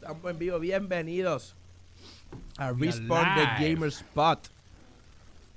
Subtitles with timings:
[0.00, 1.56] Estamos en vivo, bienvenidos
[2.56, 3.68] a Respawn The.
[3.68, 4.46] Gamer Spot,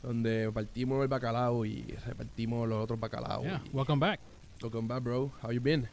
[0.01, 3.43] donde partimos el bacalao y repartimos los otros bacalaos.
[3.43, 4.19] Yeah, y- welcome back.
[4.59, 5.31] Welcome back, bro.
[5.43, 5.87] How you been?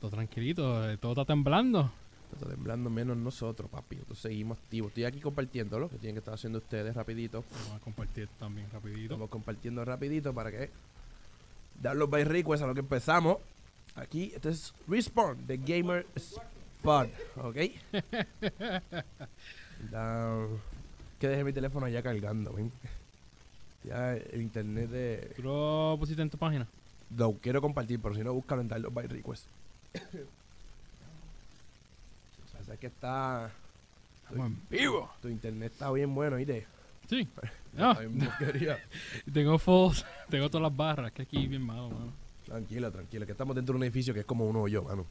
[0.00, 1.92] Todo tranquilito, eh, todo está temblando.
[2.32, 3.96] Está temblando menos nosotros, papi.
[3.96, 4.88] Nosotros seguimos activos.
[4.88, 7.44] Estoy aquí compartiendo lo que tienen que estar haciendo ustedes rapidito.
[7.66, 9.12] Vamos a compartir también rapidito.
[9.12, 10.70] Estamos compartiendo rapidito para que
[11.82, 13.36] dar los by requests a lo que empezamos.
[13.96, 16.42] Aquí, este es Respawn The Gamer Spot,
[16.86, 17.56] ¿ok?
[21.18, 22.70] Que deje mi teléfono allá cargando, ven.
[23.84, 25.32] Ya el internet de...
[25.36, 26.66] ¿Tú lo pusiste en tu página?
[27.16, 29.46] Lo quiero compartir, pero si no, búscalo en dar los by requests.
[29.94, 29.98] o
[32.64, 33.50] sea, es que está...
[34.24, 35.10] Estamos en vivo.
[35.22, 36.66] Tu internet está bien bueno, ¿oíste?
[37.08, 37.28] Sí.
[37.76, 38.78] Porquería.
[39.32, 42.12] tengo falls, tengo todas las barras, que aquí bien malo, mano.
[42.44, 45.04] Tranquilo, tranquilo, que estamos dentro de un edificio que es como uno yo, mano.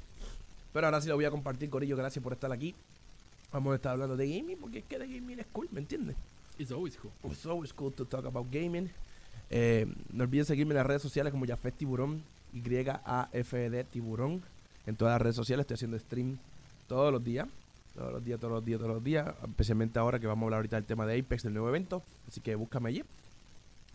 [0.76, 2.76] Pero ahora sí lo voy a compartir, Corillo, gracias por estar aquí.
[3.54, 6.18] Vamos a estar hablando de gaming, porque es que de gaming es cool, ¿me entiendes?
[6.58, 7.14] It's always cool.
[7.32, 8.92] It's always cool to talk about gaming.
[9.50, 12.22] Eh, no olviden seguirme en las redes sociales como Yafet Tiburón,
[12.54, 14.42] Y-A-F-D Tiburón.
[14.86, 16.38] En todas las redes sociales estoy haciendo stream
[16.90, 17.48] todos los días.
[17.96, 19.34] Todos los días, todos los días, todos los días.
[19.48, 22.04] Especialmente ahora que vamos a hablar ahorita del tema de Apex, del nuevo evento.
[22.28, 23.06] Así que búscame allí.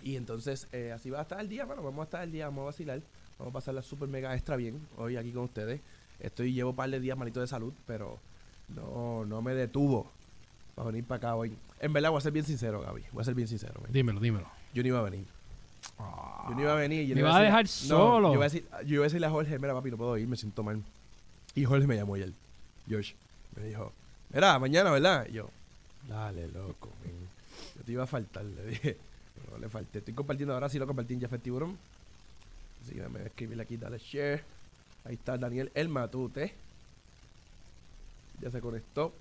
[0.02, 1.82] Y entonces, eh, así va a estar el día, mano.
[1.82, 3.02] Vamos a estar el día, vamos a vacilar.
[3.38, 5.82] Vamos a pasarla super mega extra bien hoy aquí con ustedes.
[6.20, 8.18] Estoy, llevo un par de días malito de salud, pero
[8.68, 10.10] no, no me detuvo
[10.74, 11.54] para venir para acá hoy.
[11.80, 13.02] En verdad, voy a ser bien sincero, Gaby.
[13.12, 13.80] Voy a ser bien sincero.
[13.88, 14.46] Dímelo, dímelo.
[14.74, 15.24] Yo no iba a venir.
[16.48, 17.06] Yo no iba a venir.
[17.06, 18.28] Yo Me no va a decir- dejar No, solo.
[18.28, 20.28] Yo iba, a decir, yo iba a decirle a Jorge, mira, papi, no puedo ir,
[20.28, 20.82] me siento mal.
[21.54, 22.32] Y Jorge me llamó ayer.
[22.88, 23.14] George
[23.56, 23.92] me dijo,
[24.32, 25.26] mira, mañana, ¿verdad?
[25.28, 25.48] Y yo,
[26.08, 27.14] dale, loco, man.
[27.76, 28.96] Yo te iba a faltar, le dije.
[29.50, 29.98] No le falté.
[30.00, 31.76] Estoy compartiendo ahora sí lo compartí en Jafet Tiburón.
[32.84, 34.44] Así que me escribirle aquí, dale share.
[35.04, 36.54] Ahí está Daniel El Matute.
[38.40, 39.12] Ya se conectó.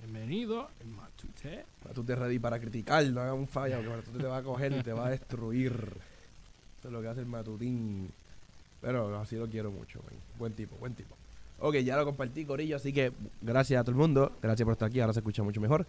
[0.00, 1.64] Bienvenido, el Matute.
[1.86, 4.82] Matute ready para criticar, no haga un fallo, porque Matute te va a coger y
[4.82, 5.72] te va a destruir.
[6.78, 8.10] Eso es lo que hace el Matutín.
[8.80, 10.12] Pero así lo quiero mucho, man.
[10.38, 11.16] Buen tipo, buen tipo.
[11.60, 14.32] Ok, ya lo compartí, Corillo, así que gracias a todo el mundo.
[14.42, 15.86] Gracias por estar aquí, ahora se escucha mucho mejor.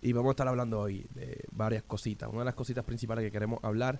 [0.00, 2.30] Y vamos a estar hablando hoy de varias cositas.
[2.30, 3.98] Una de las cositas principales que queremos hablar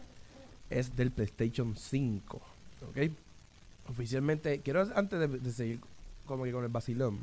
[0.71, 2.41] es del PlayStation 5.
[2.89, 3.11] ¿Ok?
[3.91, 5.81] Oficialmente, quiero antes de, de seguir
[6.27, 7.19] como que con el vacilón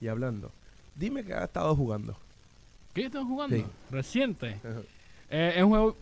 [0.00, 0.50] y hablando,
[0.94, 2.16] dime que has estado jugando.
[2.92, 3.56] ¿Qué estás jugando?
[3.56, 3.64] Sí.
[3.90, 4.60] Reciente.
[5.30, 5.96] Eh, es un juego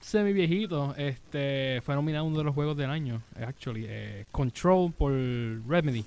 [0.00, 0.94] semi viejito.
[0.96, 3.84] Este, fue nominado uno de los juegos del año, actually.
[3.88, 6.04] eh, Control por Remedy.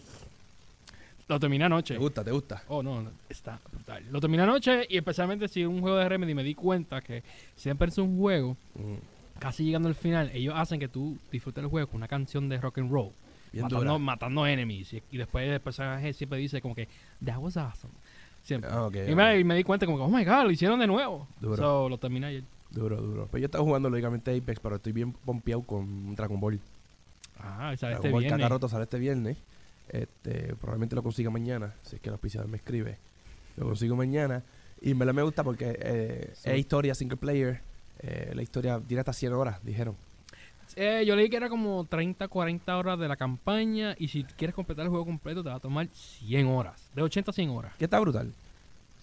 [1.27, 1.93] Lo terminé anoche.
[1.95, 2.23] ¿Te gusta?
[2.23, 2.63] ¿Te gusta?
[2.69, 4.03] Oh, no, está brutal.
[4.09, 7.21] Lo terminé anoche y especialmente si un juego de Remedy me di cuenta que
[7.55, 8.95] siempre es un juego, Mm,
[9.39, 12.57] casi llegando al final, ellos hacen que tú disfrutes el juego con una canción de
[12.59, 13.11] rock and roll.
[13.51, 13.97] Bien matando, dura.
[13.97, 14.93] matando enemies.
[14.93, 16.87] Y, y después el personaje siempre dice como que,
[17.25, 17.93] that was awesome.
[18.43, 18.69] Siempre.
[18.71, 20.87] Ah, y, me, y me di cuenta como que, oh my god, lo hicieron de
[20.87, 21.27] nuevo.
[21.41, 21.57] Duro.
[21.57, 22.43] So, lo terminé ayer.
[22.71, 23.27] Duro, duro.
[23.29, 26.59] Pues yo estaba jugando lógicamente Apex, pero estoy bien pompeado con Dragon Ball.
[27.39, 28.71] Ah, sale Dragon este Ball viernes.
[28.71, 29.37] Sale este viernes.
[29.89, 32.97] Este, probablemente lo consiga mañana, si es que el auspiciador me escribe.
[33.57, 34.43] Lo consigo mañana.
[34.81, 36.49] Y en verdad me gusta porque eh, Sí.
[36.51, 37.61] es historia single player.
[38.01, 39.95] eh, la historia tiene hasta 100 horas, dijeron.
[40.75, 44.55] Eh, yo leí que era como 30, 40 horas de la campaña y si quieres
[44.55, 46.89] completar el juego completo te va a tomar 100 horas.
[46.95, 47.73] De 80 a 100 horas.
[47.77, 48.33] Que está brutal.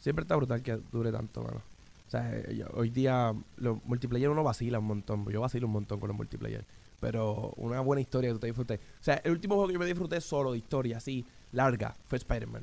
[0.00, 1.60] Siempre está brutal que dure tanto, mano.
[2.06, 5.26] O sea, eh, hoy día los multiplayer uno vacila un montón.
[5.30, 6.64] Yo vacilo un montón con los multiplayer.
[7.00, 8.80] Pero una buena historia que tú te disfrutes.
[9.00, 12.18] O sea, el último juego que yo me disfruté solo de historia, así, larga, fue
[12.18, 12.62] Spider-Man.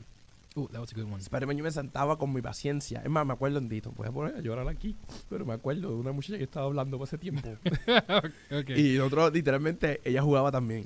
[0.56, 1.20] Uh, that was a good one.
[1.20, 3.02] Spider-Man yo me sentaba con mi paciencia.
[3.04, 3.92] Es más, me acuerdo en Dito.
[3.98, 4.96] Voy a poner a llorar aquí.
[5.30, 7.50] Pero me acuerdo de una muchacha que estaba hablando ese tiempo.
[8.52, 8.70] Ok.
[8.78, 10.86] Y nosotros, literalmente, ella jugaba también.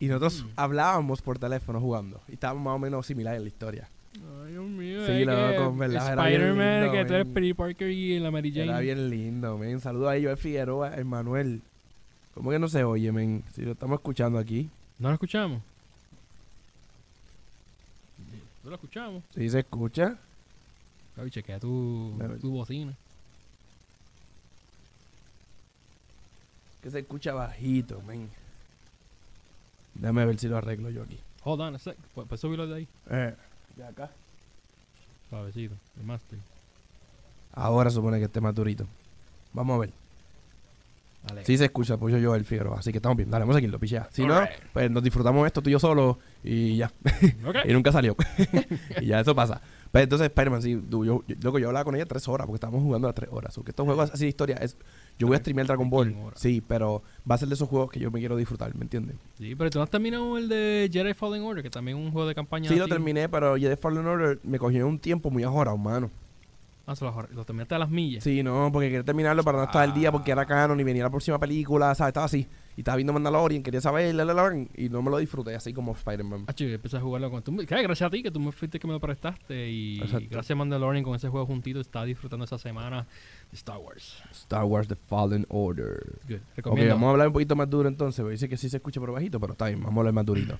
[0.00, 0.48] Y nosotros Mm.
[0.56, 2.20] hablábamos por teléfono jugando.
[2.28, 3.88] Y estábamos más o menos similares en la historia.
[4.44, 5.06] Ay, Dios mío.
[5.06, 7.26] Sí, loco, en verdad, Spider-Man, que tú eres.
[7.26, 8.64] Peter Parker y la Mary Jane.
[8.70, 9.78] Era bien lindo, men.
[9.80, 11.60] Saludos a ellos, Figueroa, Emanuel.
[12.32, 13.42] ¿Cómo que no se oye, men?
[13.54, 14.70] Si lo estamos escuchando aquí.
[14.98, 15.60] ¿No lo escuchamos?
[18.66, 19.22] ¿No lo escuchamos?
[19.32, 20.16] Sí se escucha.
[21.16, 22.92] Gaby, chequea tu, tu bocina.
[26.82, 28.28] Que se escucha bajito, men.
[29.94, 31.16] Déjame ver si lo arreglo yo aquí.
[31.44, 31.96] Hold on a sec.
[32.16, 32.88] Pu- ¿Puedes subirlo de ahí?
[33.08, 33.36] Eh,
[33.76, 34.10] de acá.
[35.30, 35.76] Suavecito.
[35.96, 36.38] El master.
[37.52, 38.84] Ahora supone que esté más durito.
[39.52, 39.92] Vamos a ver.
[41.26, 41.44] Dale.
[41.44, 42.78] Sí se escucha, pues yo, yo el Figueroa.
[42.78, 43.30] Así que estamos bien.
[43.30, 44.08] Dale, vamos a seguirlo, pichea.
[44.10, 44.40] Si no,
[44.72, 46.92] pues nos disfrutamos esto tú y yo solo y ya.
[47.66, 48.16] Y nunca salió.
[49.00, 49.60] y ya eso pasa.
[49.92, 52.82] Pero entonces Spider-Man, sí, yo, yo, loco, yo hablaba con ella tres horas porque estábamos
[52.82, 53.54] jugando a tres horas.
[53.54, 54.76] Porque estos juegos así de historia es.
[55.18, 57.98] Yo voy a streamear Dragon Ball, sí, pero va a ser de esos juegos que
[57.98, 59.16] yo me quiero disfrutar, ¿me entiendes?
[59.38, 62.12] Sí, pero tú no has terminado el de Jedi Fallen Order, que también es un
[62.12, 62.68] juego de campaña.
[62.68, 66.10] Sí, lo terminé, pero Jedi Fallen Order me cogió un tiempo muy ajorado, mano.
[66.88, 68.22] Ah, se lo, lo terminaste a las millas.
[68.22, 71.02] Sí, no, porque quería terminarlo para no estar al día porque era canon y venía
[71.02, 72.10] la próxima película, ¿sabes?
[72.10, 72.46] Estaba así.
[72.76, 75.72] Y estaba viendo Mandalorian, quería saber, la, la, la, y no me lo disfruté, así
[75.72, 76.44] como Spider-Man.
[76.46, 77.56] Ah, chico, empecé a jugarlo con tú.
[77.56, 79.68] Gracias a ti que tú me fuiste que me lo prestaste.
[79.68, 80.28] Y Exacto.
[80.30, 81.80] gracias a Mandalorian con ese juego juntito.
[81.80, 83.04] Estaba disfrutando esa semana
[83.50, 84.22] de Star Wars.
[84.30, 86.20] Star Wars The Fallen Order.
[86.28, 86.66] Good.
[86.66, 89.00] Ok, vamos a hablar un poquito más duro entonces, porque dice que sí se escucha
[89.00, 90.56] por bajito, pero está bien, vamos a hablar más durito.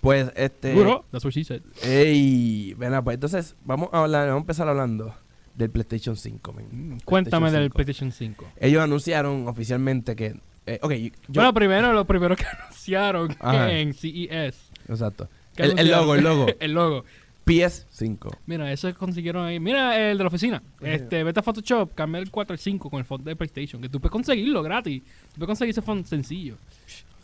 [0.00, 0.74] Pues, este...
[0.74, 1.06] Duro.
[1.10, 1.62] That's what she said.
[1.82, 5.12] Ey, ven, pues entonces vamos a hablar, vamos a empezar hablando
[5.56, 6.98] del PlayStation 5, men.
[7.04, 7.74] Cuéntame del 5.
[7.74, 8.44] PlayStation 5.
[8.60, 10.38] Ellos anunciaron oficialmente que...
[10.66, 10.92] eh, ok,
[11.28, 11.40] yo...
[11.40, 14.70] bueno, primero, lo primero que anunciaron en CES.
[14.88, 15.28] exacto.
[15.54, 16.46] ¿Qué El, logo, el logo.
[16.60, 17.04] el logo.
[17.46, 18.36] PS5.
[18.46, 19.58] Mira, eso consiguieron ahí.
[19.60, 20.62] Mira, el de la oficina.
[20.80, 23.80] Este, vete a Photoshop, cambia el 4 al 5 con el font de PlayStation.
[23.80, 25.02] Que tú puedes conseguirlo gratis.
[25.02, 26.56] Tú puedes conseguir ese font sencillo.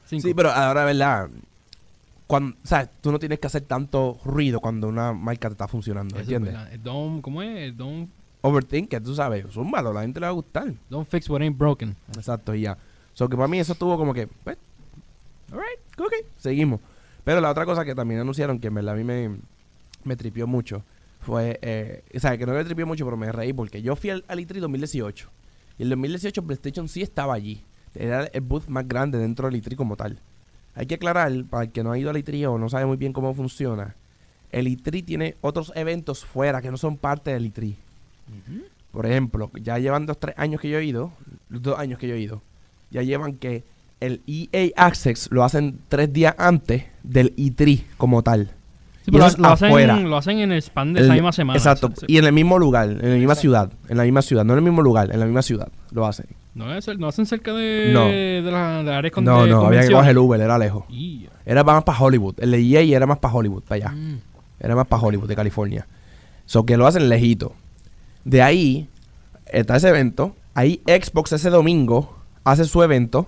[0.06, 1.28] Sí, pero ahora, ¿verdad?
[2.26, 5.69] Cuando, o sea, tú no tienes que hacer tanto ruido cuando una marca te está
[5.69, 6.55] funcionando, es ¿entiendes?
[6.55, 6.73] verdad.
[6.73, 7.58] El Don't, ¿Cómo es?
[7.58, 7.76] El
[8.43, 10.75] Don't, Overthinker, tú sabes, zúmbalo, la gente le va a gustar.
[10.91, 11.97] don't fix what ain't broken.
[12.17, 12.77] Exacto, y ya.
[13.15, 14.56] So que para mí eso estuvo como que, pues,
[15.50, 16.81] alright, ok, seguimos.
[17.25, 19.39] Pero la otra cosa que también anunciaron, que en verdad a mí me,
[20.05, 20.83] me tripió mucho,
[21.21, 24.11] fue, eh, o sea, que no me tripió mucho, pero me reí porque yo fui
[24.11, 25.29] al, al E3 2018.
[25.79, 27.65] Y el 2018 PlayStation sí estaba allí.
[27.95, 30.21] Era el booth más grande dentro del E3 como tal.
[30.75, 32.97] Hay que aclarar, para el que no ha ido al E3 o no sabe muy
[32.97, 33.95] bien cómo funciona,
[34.50, 37.53] el E3 tiene otros eventos fuera que no son parte del
[38.31, 38.63] E3.
[38.93, 41.13] Por ejemplo, ya llevan dos, tres años que yo he ido,
[41.49, 42.43] los dos años que yo he ido,
[42.91, 43.65] ya llevan que
[44.01, 48.51] el EA Access lo hacen tres días antes del E3 como tal.
[49.05, 51.57] Sí, pero lo, hacen, lo hacen en el span de El- esa misma semana.
[51.57, 51.91] Exacto.
[52.07, 54.59] Y en el mismo lugar, en la misma ciudad, en la misma ciudad, no en
[54.59, 56.27] el mismo lugar, en la misma ciudad lo hacen.
[56.55, 58.05] No, es el- no hacen cerca de, No.
[58.07, 60.85] de la, de la área con No, no, había que coger el Uber, era lejos.
[61.47, 62.35] Era más para Hollywood.
[62.39, 63.97] El de EA era más para Hollywood, para allá.
[63.97, 64.19] Mm.
[64.61, 65.87] Era más para Hollywood, de California.
[66.45, 67.55] So que lo hacen lejito.
[68.25, 68.89] De ahí
[69.47, 70.37] está ese evento.
[70.55, 73.27] Ahí Xbox ese domingo hace su evento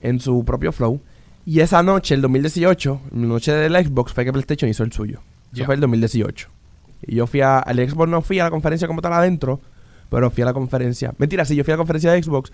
[0.00, 1.00] en su propio flow.
[1.44, 5.20] Y esa noche, el 2018, la noche del Xbox, fue que PlayStation hizo el suyo.
[5.54, 6.48] Eso fue el 2018.
[7.06, 7.58] Y yo fui a.
[7.58, 9.60] Al Xbox no fui a la conferencia como tal adentro,
[10.10, 11.14] pero fui a la conferencia.
[11.16, 12.52] Mentira, sí, yo fui a la conferencia de Xbox.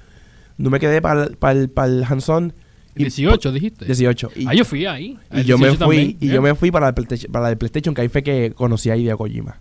[0.58, 2.52] No me quedé para el hands-on.
[2.94, 3.84] y- 18, dijiste.
[3.84, 4.30] 18.
[4.36, 5.18] Y, ah, yo fui ahí.
[5.32, 6.34] y yo me 18 fui, también, y yeah.
[6.34, 8.96] yo me fui para la, PlayStation, para de PlayStation, que ahí fue que conocí a
[8.96, 9.58] Hideo Kojima.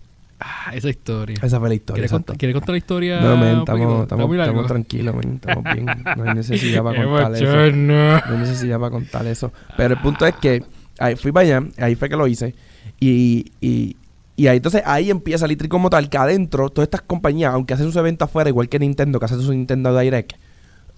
[0.65, 1.37] Ah, esa historia.
[1.41, 2.01] Esa fue la historia.
[2.01, 2.33] ¿Quieres exacto.
[2.53, 3.19] contar, la historia?
[3.21, 5.85] No, men, estamos, estamos, tranquilos, men, estamos bien.
[5.85, 7.71] No hay necesidad para contar eso.
[7.71, 9.51] No hay necesidad para contar eso.
[9.75, 10.63] Pero el punto es que
[10.99, 12.55] ahí fui para allá, ahí fue que lo hice.
[12.99, 13.97] Y, y,
[14.35, 17.73] y ahí entonces ahí empieza el E3 como tal, que adentro todas estas compañías, aunque
[17.73, 20.33] hacen su evento afuera, igual que Nintendo, que hace su Nintendo Direct,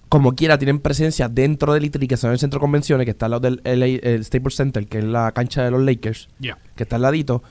[0.08, 3.26] como quiera tienen presencia dentro del E3, que son el centro de convenciones, que está
[3.26, 6.56] al lado del LA el Staples Center, que es la cancha de los Lakers Ya.
[6.76, 7.42] que está al ladito.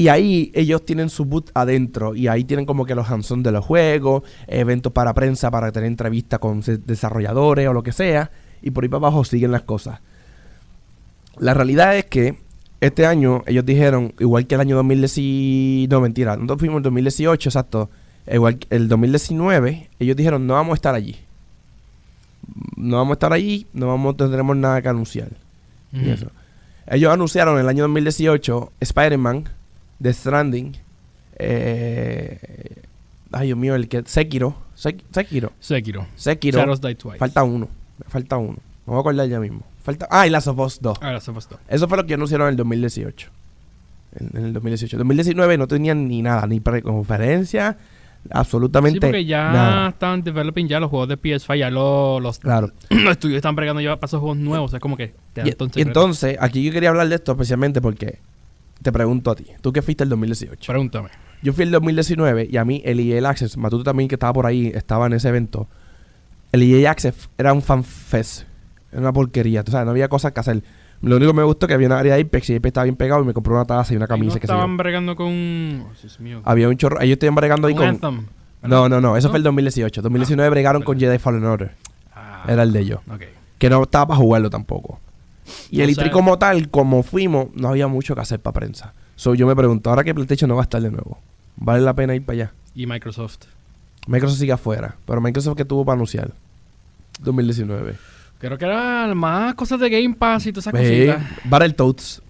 [0.00, 3.52] Y ahí ellos tienen su boot adentro y ahí tienen como que los hands de
[3.52, 8.30] los juegos, eventos para prensa para tener entrevistas con desarrolladores o lo que sea.
[8.62, 10.00] Y por ahí para abajo siguen las cosas.
[11.36, 12.38] La realidad es que
[12.80, 17.50] este año ellos dijeron, igual que el año 2019, no mentira, nosotros fuimos en 2018,
[17.50, 17.90] exacto,
[18.26, 21.16] igual que el 2019, ellos dijeron, no vamos a estar allí.
[22.74, 25.28] No vamos a estar allí, no vamos, no tendremos nada que anunciar.
[25.92, 26.10] Y Ujú.
[26.10, 26.30] eso.
[26.86, 29.44] Ellos anunciaron en el año 2018 Spider-Man,
[30.02, 30.76] The Stranding,
[31.38, 32.38] eh,
[33.32, 36.06] ay Dios mío, el que Sekiro, Sek- Sekiro, Sekiro.
[36.16, 37.18] Sekiro, Shadows Die Twice.
[37.18, 37.68] falta uno,
[38.08, 38.54] falta uno,
[38.86, 39.62] me voy a acordar ya mismo.
[39.82, 40.98] Falta, ah, y Last of Us 2.
[41.00, 41.58] Ahora se pasó.
[41.66, 43.28] Eso fue lo que anunciaron en el 2018.
[44.18, 44.96] En, en el 2018.
[44.96, 47.78] En 2019 no tenían ni nada, ni preconferencia,
[48.30, 49.88] absolutamente Sí, porque ya nada.
[49.88, 52.72] estaban developing ya los juegos de PS5, ya lo- los, Claro.
[52.90, 54.74] los estudios están bregando ya para esos juegos nuevos.
[54.74, 58.18] Es como que te Y, y entonces, aquí yo quería hablar de esto especialmente porque
[58.82, 60.72] te pregunto a ti, tú que fuiste el 2018.
[60.72, 61.08] Pregúntame.
[61.42, 64.46] Yo fui el 2019 y a mí el EA Access, Matuto también que estaba por
[64.46, 65.68] ahí, estaba en ese evento.
[66.52, 68.42] El EA Access era un fanfest.
[68.92, 69.62] Era una porquería.
[69.62, 70.62] Tú sabes, no había cosas que hacer.
[71.00, 72.96] Lo único que me gustó que había una área de Apex y Apex estaba bien
[72.96, 75.86] pegado y me compré una taza y una no camisa que estaban bregando con...
[75.88, 76.42] Oh, Dios mío.
[76.44, 77.00] Había un chorro.
[77.00, 77.86] Ellos estaban bregando ahí con.
[77.86, 78.26] Anthem.
[78.62, 79.16] No, no, no.
[79.16, 79.32] Eso ¿No?
[79.32, 80.02] fue el 2018.
[80.02, 81.72] 2019 bregaron con Jedi Fallen Order.
[82.14, 83.00] Ah, Era el de ellos.
[83.10, 83.22] Ok.
[83.58, 85.00] Que no estaba para jugarlo tampoco.
[85.70, 88.54] Y O el sea- E3 como tal, como fuimos, no había mucho que hacer para
[88.54, 88.92] prensa.
[89.16, 91.18] So yo me pregunto, ahora que PlayStation no va a estar de nuevo,
[91.56, 92.52] ¿vale la pena ir para allá?
[92.74, 93.40] Y Microsoft.
[94.06, 96.32] Microsoft sigue afuera, pero Microsoft que tuvo para anunciar
[97.20, 97.94] 2019.
[98.38, 101.44] Creo que eran más cosas de Game Pass y todas esas Eh, cositas.
[101.44, 102.22] Battletoads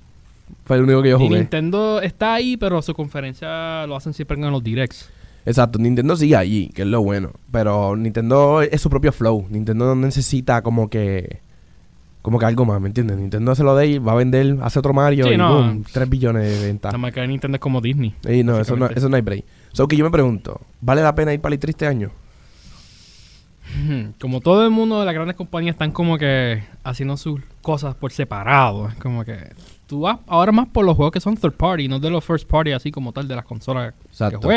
[0.65, 1.39] fue el único que yo Y jugué.
[1.39, 5.09] Nintendo está ahí, pero su conferencia lo hacen siempre en los directs.
[5.47, 7.31] Exacto, Nintendo sigue allí, que es lo bueno.
[7.53, 9.47] Pero Nintendo es su propio flow.
[9.51, 11.39] Nintendo no necesita como que.
[12.23, 13.17] Como que algo más, ¿me entiendes?
[13.17, 15.55] Nintendo se lo dé y va a vender, hace otro Mario Sí, y no.
[15.55, 16.93] boom, 3 billones de ventas.
[16.93, 18.15] La marca de Nintendo es como Disney.
[18.29, 19.45] Y no, eso no, eso no hay break.
[19.73, 22.11] So que yo me pregunto, ¿vale la pena ir para el E3 este año?
[23.85, 24.13] Ujú.
[24.21, 28.13] Como todo el mundo de las grandes compañías están como que haciendo sus cosas por
[28.13, 28.89] separado.
[28.89, 29.53] Es como que
[29.87, 32.49] tú vas ahora más por los juegos que son third party, no de los first
[32.49, 34.49] party así como tal de las consolas que Exacto.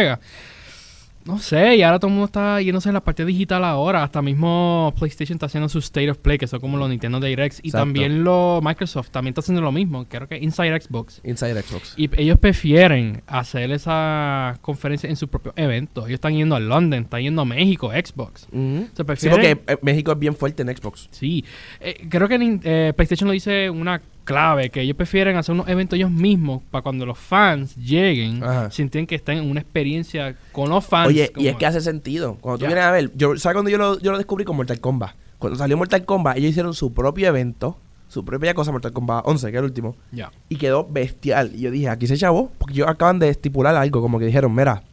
[1.25, 4.03] No sé, y ahora todo el mundo está yéndose en la parte digital ahora.
[4.03, 7.59] Hasta mismo PlayStation está haciendo su State of Play, que son como los Nintendo Directs.
[7.63, 7.81] Y Exacto.
[7.85, 10.05] también los Microsoft también está haciendo lo mismo.
[10.09, 11.21] Creo que Inside Xbox.
[11.23, 11.93] Inside Xbox.
[11.95, 16.01] Y ellos prefieren hacer esa conferencia en su propio evento.
[16.01, 18.47] Ellos están yendo a London, están yendo a México, Xbox.
[18.51, 18.87] Ujú.
[18.93, 19.57] Se Sí, prefieren...
[19.57, 21.07] porque eh, México es bien fuerte en Xbox.
[21.11, 21.45] Sí,
[21.79, 25.97] Eh, creo que eh, PlayStation lo dice una clave, que ellos prefieren hacer unos eventos
[25.97, 28.71] ellos mismos para cuando los fans lleguen, Ajá.
[28.71, 31.09] sienten que están en una experiencia con los fans.
[31.09, 32.37] Oye, y es que hace sentido.
[32.41, 34.79] Cuando tú vienes a ver, yo, ¿sabes cuando yo lo, yo lo descubrí con Mortal
[34.79, 35.11] Kombat?
[35.39, 37.77] Cuando salió Mortal Kombat, ellos hicieron su propio evento,
[38.07, 40.31] su propia cosa, Mortal Kombat 11, que es el último, Ya.
[40.49, 41.51] y quedó bestial.
[41.55, 44.53] Y yo dije, aquí se chavó, porque ellos acaban de estipular algo, como que dijeron,
[44.55, 44.83] mira,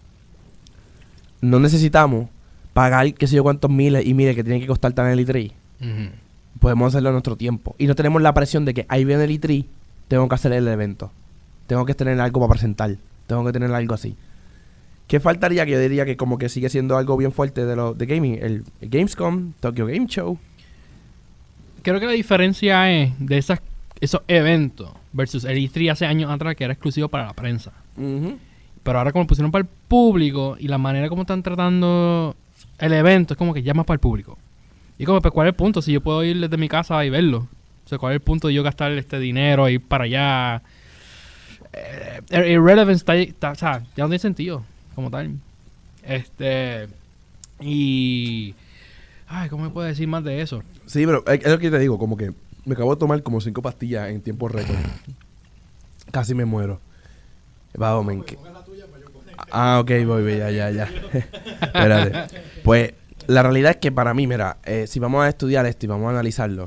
[1.40, 2.28] no necesitamos
[2.72, 5.52] pagar qué sé yo cuántos miles y miles que tienen que costar tan el E3.
[5.80, 6.10] Ujú.
[6.61, 7.75] Podemos hacerlo a nuestro tiempo.
[7.79, 9.67] Y no tenemos la presión de que ahí viene el E3,
[10.07, 11.11] tengo que hacer el evento.
[11.67, 12.97] Tengo que tener algo para presentar.
[13.26, 14.17] Tengo que tener algo así.
[15.07, 15.64] ¿Qué faltaría?
[15.64, 18.35] Que yo diría que como que sigue siendo algo bien fuerte de lo de gaming.
[18.40, 20.38] El, el Gamescom, Tokyo Game Show.
[21.83, 23.61] Creo que la diferencia es de esas,
[24.00, 27.73] esos eventos versus el E3 hace años atrás que era exclusivo para la prensa.
[27.97, 32.37] Pero ahora como lo pusieron para el público y la manera como están tratando
[32.79, 34.38] el evento es como que llama para el público.
[35.00, 35.80] Y como, pues, ¿cuál es el punto?
[35.80, 37.49] Si yo puedo ir desde mi casa y verlo.
[37.87, 40.62] O sea, ¿cuál es el punto de yo gastar este dinero, ir para allá?
[41.73, 44.62] Eh, el irrelevance está, está- o sea, ya no tiene sentido,
[44.95, 45.38] como tal.
[46.02, 46.87] Este,
[47.61, 48.54] y...
[49.26, 50.62] Ay, ¿cómo me puedo decir más de eso?
[50.85, 52.35] Sí, pero es, lo que te digo, como que
[52.66, 54.76] me acabo de tomar como cinco pastillas en tiempo récord.
[56.11, 56.78] Casi me muero.
[57.73, 58.23] Vamos, men.
[59.50, 60.90] Ah, ok, voy, voy, ya, ya, ya.
[61.62, 62.38] Espérate.
[62.62, 62.92] Pues
[63.30, 66.06] la realidad es que para mí, mira, eh, si vamos a estudiar esto y vamos
[66.08, 66.64] a analizarlo.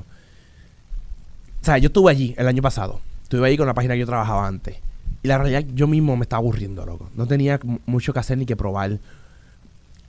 [1.62, 3.00] O sea, yo estuve allí el año pasado.
[3.24, 4.78] Estuve ahí con la página que yo trabajaba antes.
[5.24, 7.10] Y la realidad, yo mismo me estaba aburriendo, loco.
[7.16, 9.00] No tenía mu- mucho que hacer ni que probar.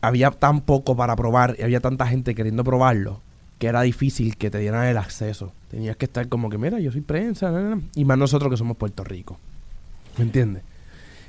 [0.00, 3.20] Había tan poco para probar y había tanta gente queriendo probarlo
[3.58, 5.52] que era difícil que te dieran el acceso.
[5.70, 7.80] Tenías que estar como que, mira, yo soy prensa, na, na".
[7.94, 9.38] y más nosotros que somos Puerto Rico.
[10.18, 10.62] ¿Me entiendes?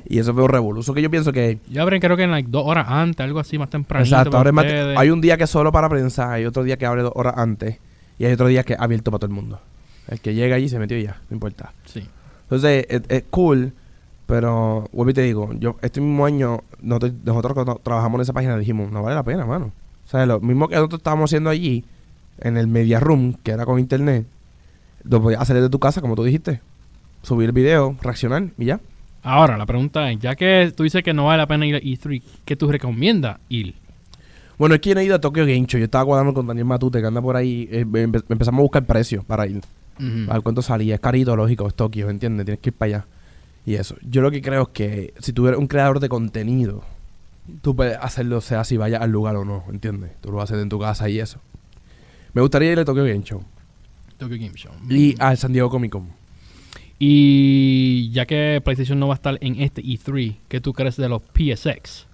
[0.07, 1.59] Y eso fue un revoluso que yo pienso que...
[1.69, 4.05] Yo abren creo que en like, dos horas antes, algo así, más temprano.
[4.05, 4.65] Exacto, ahora es más-
[4.97, 7.33] hay un día que es solo para prensa, hay otro día que abre dos horas
[7.37, 7.79] antes
[8.19, 9.59] y hay otro día que es abierto para todo el mundo.
[10.07, 11.73] El que llega allí se metió ya, no importa.
[11.85, 12.07] Sí.
[12.43, 13.73] Entonces, es, es cool,
[14.27, 18.33] pero vuelvo y te digo, yo este mismo año, nosotros, nosotros cuando trabajamos en esa
[18.33, 19.71] página dijimos, no vale la pena, mano.
[20.05, 21.83] O sea, lo mismo que nosotros estábamos haciendo allí,
[22.39, 24.27] en el Media Room, que era con internet,
[25.03, 26.61] lo podías hacer desde tu casa, como tú dijiste.
[27.23, 28.79] Subir el video, reaccionar y ya.
[29.25, 31.79] Ahora, la pregunta es, ya que tú dices que no vale la pena ir a
[31.79, 33.73] E3, ¿qué tú recomiendas ir?
[34.57, 35.79] Bueno, es que yo no he ido a Tokyo Game Show.
[35.79, 37.67] Yo estaba cuadrando con Daniel Matute, que anda por ahí.
[37.71, 39.61] eh, empe- empezamos a buscar precios para ir.
[39.99, 40.29] Ujú.
[40.29, 40.95] A ver cuánto salía.
[40.95, 42.45] Es carito, lógico, es Tokio, ¿entiendes?
[42.45, 43.05] Tienes que ir para allá.
[43.65, 43.95] Y eso.
[44.03, 46.83] Yo lo que creo es que si tú eres un creador de contenido,
[47.61, 50.11] tú puedes hacerlo, sea si vayas al lugar o no, ¿entiendes?
[50.21, 51.39] Tú lo haces en tu casa y eso.
[52.33, 53.43] Me gustaría ir a Tokyo Game Show.
[54.17, 54.71] Tokyo Game Show.
[54.89, 56.09] Y al San Diego Comic Con.
[56.99, 61.09] Y ya que PlayStation no va a estar en este E3, ¿qué tú crees de
[61.09, 62.07] los PSX?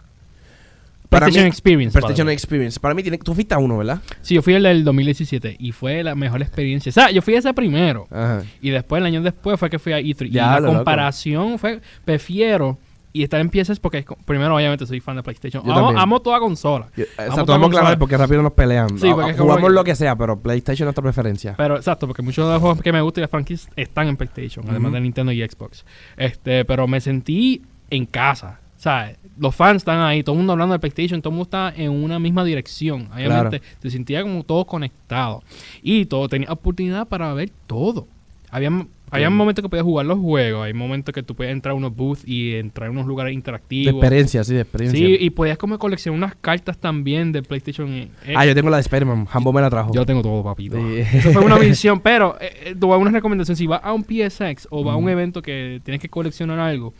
[1.09, 1.99] Para PlayStation mí- Experience.
[1.99, 2.29] PlayStation.
[2.29, 2.79] Experience.
[2.79, 4.01] Para mí, tiene, tú fuiste a uno, ¿verdad?
[4.21, 6.89] Sí, yo fui el del 2017 y fue la mejor experiencia.
[6.89, 8.07] O sea, yo fui ese primero.
[8.09, 8.43] Ajá.
[8.61, 10.27] Y después, el año después, fue que fui a E3.
[10.27, 10.73] y la loco.
[10.75, 12.77] comparación fue, prefiero
[13.13, 15.63] y estar en PSX porque, primero, obviamente, soy fan de PlayStation.
[15.65, 15.99] Yo Amo, también.
[15.99, 16.87] amo toda consola.
[16.95, 18.97] Yo- Exacto, vamos a aclarar porque rápido nos pelean.
[18.97, 21.55] Sí, Ah, porque Jugamos que- lo que sea, pero PlayStation es nuestra preferencia.
[21.57, 24.17] Pero exacto, porque muchos de los juegos que me gustan y las franquicias están en
[24.17, 25.85] PlayStation, además de Nintendo y Xbox.
[26.17, 28.59] Este, pero me sentí en casa.
[28.77, 31.43] O sea, los fans están ahí, todo el mundo hablando de PlayStation, todo el mundo
[31.43, 33.09] está en una misma dirección.
[33.13, 35.43] Obviamente, te sentía como todo conectado.
[35.83, 38.07] Y todo, tenía oportunidad para ver todo.
[38.49, 38.71] Había,
[39.11, 39.33] había Sí.
[39.33, 42.23] momentos que podías jugar los juegos, hay momentos que tú podías entrar a unos booths
[42.27, 43.93] y entrar a unos lugares de interactivos.
[43.93, 45.05] experiencia, sí, de experiencia.
[45.05, 47.89] Sí, y podías como coleccionar unas cartas también de PlayStation.
[47.91, 49.27] eh, Ah, yo tengo la de Spider-Man.
[49.31, 49.91] Hambo me la trajo.
[49.93, 50.77] yo tengo todo, papito.
[50.77, 50.99] Sí.
[51.17, 53.55] Eso fue una misión, pero eh, eh, te voy a dar una recomendación.
[53.57, 56.93] Si vas a un PSX o vas a un evento que tienes que coleccionar algo,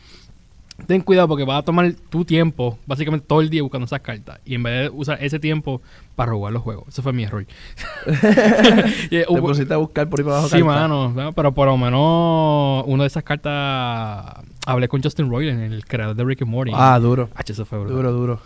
[0.88, 4.40] ten cuidado porque vas a tomar tu tiempo, básicamente todo el día buscando esas cartas.
[4.46, 5.82] Y en vez de usar ese tiempo
[6.16, 6.88] para jugar los juegos.
[6.90, 7.46] Ese fue mi error.
[9.10, 10.50] Y, Te pusiste a buscar por ahí para abajo.
[10.50, 10.82] sí, cartas.
[10.82, 11.10] mano.
[11.10, 11.34] ¿no?
[11.34, 14.36] Pero por lo menos una de esas cartas
[14.66, 16.72] hablé con Justin Roiland, el creador de Rick and Morty.
[16.74, 17.30] Ah, duro.
[17.36, 17.98] Ah, eso fue brutal.
[17.98, 18.42] Duro, duro.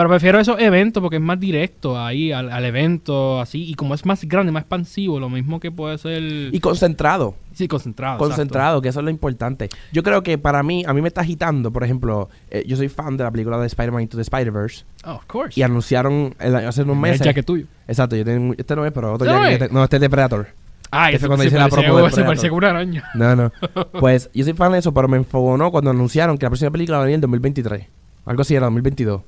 [0.00, 3.68] Pero prefiero esos eventos porque es más directo ahí al, al evento, así.
[3.68, 6.22] Y como es más grande, más expansivo, lo mismo que puede ser.
[6.22, 7.34] Y concentrado.
[7.52, 8.16] sí, concentrado.
[8.16, 9.68] concentrado, que eso es lo importante.
[9.92, 12.88] Yo creo que para mí, a mí me está agitando, por ejemplo, eh, yo soy
[12.88, 14.84] fan de la película de Spider-Man Into the Spider-Verse.
[15.04, 15.60] Oh, of course.
[15.60, 17.20] y anunciaron el hace unos El meses.
[17.20, 17.66] jacket tuyo.
[17.86, 19.70] Exacto, yo tengo, este no es, pero otro ¿Este no jacket es?
[19.72, 20.46] no, este es de Predator.
[20.90, 23.04] Ah, eso cuando se hice la promo se parecía una araña.
[23.14, 23.52] No, no.
[24.00, 26.96] Pues yo soy fan de eso, pero me enfogonó cuando anunciaron que la próxima película
[26.96, 27.86] va a venir en 2023.
[28.24, 29.20] Algo así era, 2022.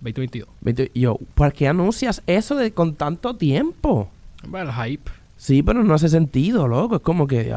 [0.00, 0.48] 2022.
[0.60, 4.08] 20 y yo, ¿por qué anuncias eso de, con tanto tiempo?
[4.46, 5.10] Bueno, el hype.
[5.36, 6.96] Sí, pero no hace sentido, loco.
[6.96, 7.54] Es como que.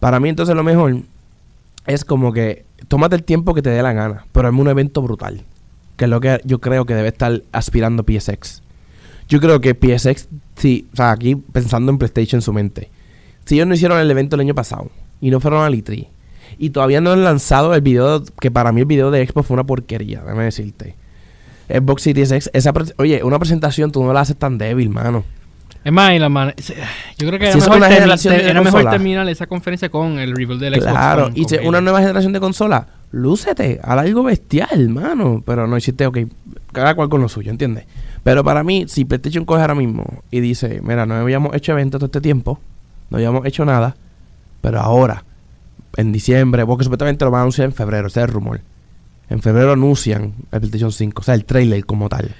[0.00, 0.96] Para mí, entonces, lo mejor
[1.86, 5.02] es como que tómate el tiempo que te dé la gana, pero hazme un evento
[5.02, 5.42] brutal.
[5.96, 8.62] Que es lo que yo creo que debe estar aspirando PSX.
[9.28, 12.88] Yo creo que PSX, sí, o sea, aquí pensando en PlayStation en su mente.
[13.44, 16.06] Si ellos no hicieron el evento el año pasado y no fueron al E3
[16.58, 19.54] y todavía no han lanzado el video, que para mí el video de Expo fue
[19.54, 20.96] una porquería, déjame decirte.
[21.68, 25.24] Xbox Series X, esa oye, una presentación tú no la haces tan débil, mano.
[25.84, 26.54] Es más, y la man-
[27.18, 28.40] yo creo que era Si mejor, termi-
[28.82, 30.90] era terminar esa conferencia con el reveal del Xbox.
[30.90, 31.68] Claro, con- y con si Halo.
[31.68, 35.42] una nueva generación de consola, lúcete, haz algo bestial, mano.
[35.46, 36.18] Pero no hiciste, ok,
[36.72, 37.84] cada cual con lo suyo, ¿entiendes?
[38.24, 41.98] Pero para mí, si PlayStation coge ahora mismo y dice, mira, no habíamos hecho eventos
[42.00, 42.58] todo este tiempo,
[43.10, 43.96] no habíamos hecho nada,
[44.60, 45.24] pero ahora,
[45.96, 48.60] en diciembre, porque supuestamente lo van a anunciar en febrero, ese es el rumor.
[49.30, 52.30] En febrero anuncian el PlayStation 5, o sea, el trailer como tal.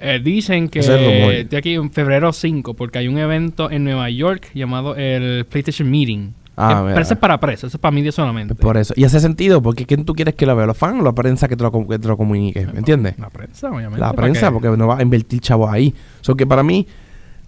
[0.00, 4.10] Eh, dicen que es de aquí en febrero 5, porque hay un evento en Nueva
[4.10, 6.34] York llamado el PlayStation Meeting.
[6.56, 8.54] Ah, Que- es para prensa, ese es para media solamente.
[8.54, 8.92] Por eso.
[8.96, 10.66] Y hace sentido, porque ¿quién tú quieres que lo vea?
[10.66, 12.66] ¿Los fans o la prensa que te lo, que te lo comunique?
[12.66, 13.14] ¿Me entiendes?
[13.18, 14.00] La prensa, obviamente.
[14.00, 15.94] La prensa, que- porque no va a invertir chavos ahí.
[16.20, 16.86] So que para mí,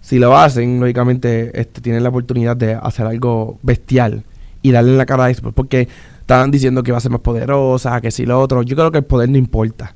[0.01, 4.23] si lo hacen, lógicamente, este, tienen la oportunidad de hacer algo bestial
[4.63, 5.53] y darle en la cara a Xbox.
[5.53, 5.87] Porque
[6.25, 8.63] estaban diciendo que va a ser más poderosa, que si lo otro.
[8.63, 9.95] Yo creo que el poder no importa.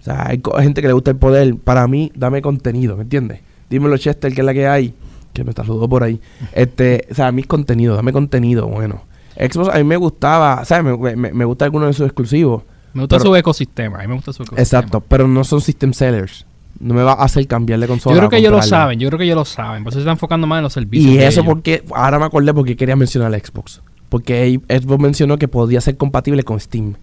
[0.00, 1.56] O sea, hay gente que le gusta el poder.
[1.56, 3.40] Para mí, dame contenido, ¿me entiendes?
[3.68, 4.94] Dímelo, Chester, que es la que hay.
[5.32, 6.20] Que me saludó por ahí.
[6.52, 9.02] Este, o sea, mis contenido, dame contenido, bueno.
[9.36, 10.96] Xbox a mí me gustaba, ¿sabes?
[10.98, 12.62] Me, me, me gusta alguno de sus exclusivos.
[12.94, 14.62] Me gusta pero- su ecosistema, a mí me gusta su ecosistema.
[14.62, 16.46] Exacto, pero no son system sellers.
[16.78, 18.14] No me va a hacer cambiar de consola.
[18.14, 19.98] Yo creo a que ellos lo saben, yo creo que ellos lo saben, por eso
[19.98, 21.12] se están enfocando más en los servicios.
[21.12, 21.44] Y eso ellos.
[21.52, 23.82] porque, ahora me acordé porque quería mencionar el Xbox.
[24.08, 26.94] Porque Xbox mencionó que podía ser compatible con Steam.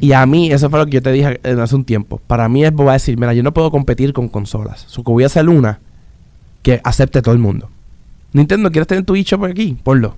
[0.00, 2.20] Y a mí, eso fue lo que yo te dije hace un tiempo.
[2.26, 4.84] Para mí Xbox va a decir, mira, yo no puedo competir con consolas.
[4.88, 5.78] So que voy a hacer una
[6.62, 7.70] que acepte todo el mundo.
[8.32, 9.76] Nintendo, ¿quieres tener tu eShop aquí?
[9.82, 10.16] Ponlo.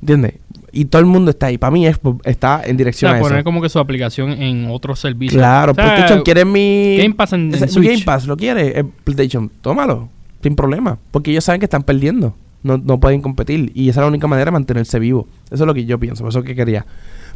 [0.00, 0.34] ¿Entiendes?
[0.72, 1.56] Y todo el mundo está ahí.
[1.58, 3.28] Para mí Xbox está en O dirección sea, a eso.
[3.28, 5.38] poner como que su aplicación en otros servicios.
[5.38, 6.96] Claro, O sea, PlayStation quiere mi...
[6.98, 7.88] Game Pass en, en Switch.
[7.88, 10.08] Game Pass lo quiere, eh, PlayStation, tómalo,
[10.42, 12.34] sin problema, porque ellos saben que están perdiendo,
[12.66, 15.26] no, no pueden competir y esa es la única manera de mantenerse vivo.
[15.46, 16.84] Eso es lo que yo pienso, por eso es que quería.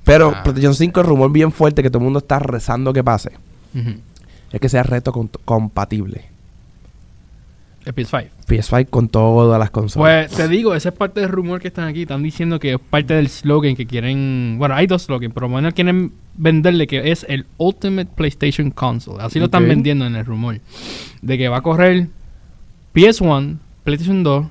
[0.05, 0.43] Pero Ah.
[0.43, 3.33] PlayStation 5 el rumor bien fuerte que todo el mundo está rezando que pase,
[4.53, 6.25] es que sea reto con- compatible.
[7.87, 8.29] El PS5.
[8.47, 10.27] PS5 con todas las consolas.
[10.29, 12.03] Pues te digo, esa es parte del rumor que están aquí.
[12.03, 14.57] Están diciendo que es parte del slogan que quieren.
[14.59, 19.23] Bueno, hay dos slogans, pero bueno, quieren venderle que es el Ultimate PlayStation Console.
[19.23, 20.61] Así lo están vendiendo en el rumor.
[21.23, 22.09] De que va a correr
[22.95, 24.47] PS1, PlayStation 2,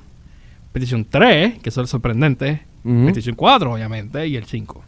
[0.80, 3.02] PlayStation 3, que eso es sorprendente, Ujú.
[3.04, 4.84] PlayStation 4, obviamente, y el 5.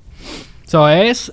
[0.65, 1.31] So es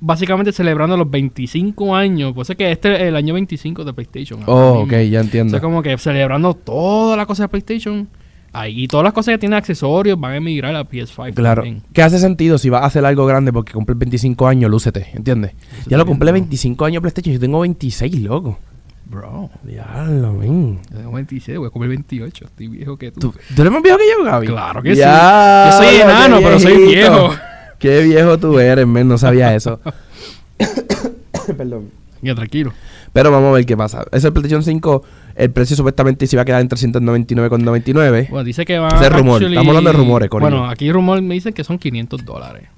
[0.00, 2.32] básicamente celebrando los 25 años.
[2.34, 4.40] Pues es que este es el año 25 de PlayStation.
[4.46, 5.50] Oh, ok, ya O entiendo.
[5.50, 8.08] sea, como que celebrando todas las cosas de PlayStation.
[8.52, 11.34] Ahí, y todas las cosas que tienen accesorios van a emigrar a PS5.
[11.34, 11.82] Claro, también.
[11.92, 15.52] que hace sentido si vas a hacer algo grande porque cumple 25 años, lúcete, ¿entiendes?
[15.86, 18.58] Ya lo cumple 25 años PlayStation, yo tengo 26, loco.
[19.08, 20.80] Bro, Diablo, men.
[20.90, 22.44] yo tengo 26, voy a comer 28.
[22.44, 23.20] Estoy viejo que tú.
[23.20, 24.46] ¿Tú, ¿tú eres más viejo que yo, Gaby?
[24.48, 25.00] Claro que sí.
[25.00, 27.30] Ya, Yo soy enano, pero soy viejo.
[27.78, 29.80] Qué viejo tú eres, men, no sabía eso.
[31.56, 31.90] Perdón.
[32.22, 32.72] Ya, tranquilo.
[33.12, 34.04] Pero vamos a ver qué pasa.
[34.10, 35.04] Ese PlayStation 5,
[35.36, 38.28] el precio supuestamente se iba a quedar en 399,99.
[38.30, 39.42] Bueno, dice que va Ese es rumor.
[39.42, 40.50] Estamos hablando de rumores, corillo.
[40.50, 42.68] Bueno, aquí rumor me dicen que son 500 dólares.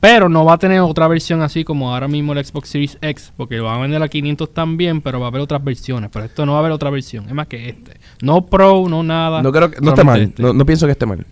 [0.00, 3.32] Pero no va a tener otra versión así como ahora mismo el Xbox Series X,
[3.36, 6.10] porque lo van a vender a 500 también, pero va a haber otras versiones.
[6.12, 7.96] Pero esto no va a haber otra versión, es más que este.
[8.20, 9.42] No Pro, no nada.
[9.42, 10.20] No creo que, no esté mal.
[10.20, 10.42] este.
[10.42, 11.26] No, no pienso que esté mal.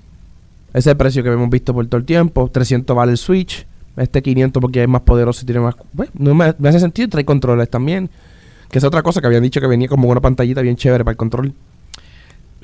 [0.74, 2.50] Ese es el precio que hemos visto por todo el tiempo.
[2.52, 3.66] 300 vale el Switch.
[3.96, 5.76] Este 500 porque es más poderoso y tiene más...
[5.92, 7.08] Bueno, no me, me hace sentido.
[7.08, 8.10] Trae controles también.
[8.70, 11.12] Que es otra cosa que habían dicho que venía como una pantallita bien chévere para
[11.12, 11.54] el control.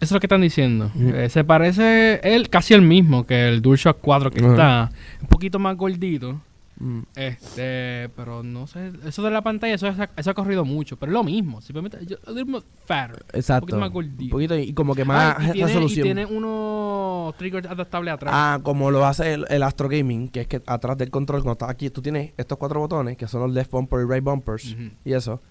[0.01, 0.91] Eso es lo que están diciendo.
[0.99, 5.59] Eh, se parece él casi el mismo que el DualShock 4 que está un poquito
[5.59, 6.41] más gordito.
[6.83, 7.01] Mm.
[7.15, 11.13] Este, pero no sé, eso de la pantalla, eso, ha- eso ha corrido mucho, pero
[11.13, 13.57] es lo mismo, simplemente, yo, more fatter, Exacto.
[13.57, 14.25] un poquito más gordito.
[14.25, 16.05] Un poquito y como que más Ah, y, tiene, y resolución.
[16.05, 18.33] tiene unos triggers adaptables atrás.
[18.35, 21.53] Ah, como lo hace el, el Astro Gaming, que es que atrás del control, cuando
[21.53, 24.75] estás aquí, tú tienes estos cuatro botones, que son los left bumper y right bumpers,
[25.05, 25.43] y eso.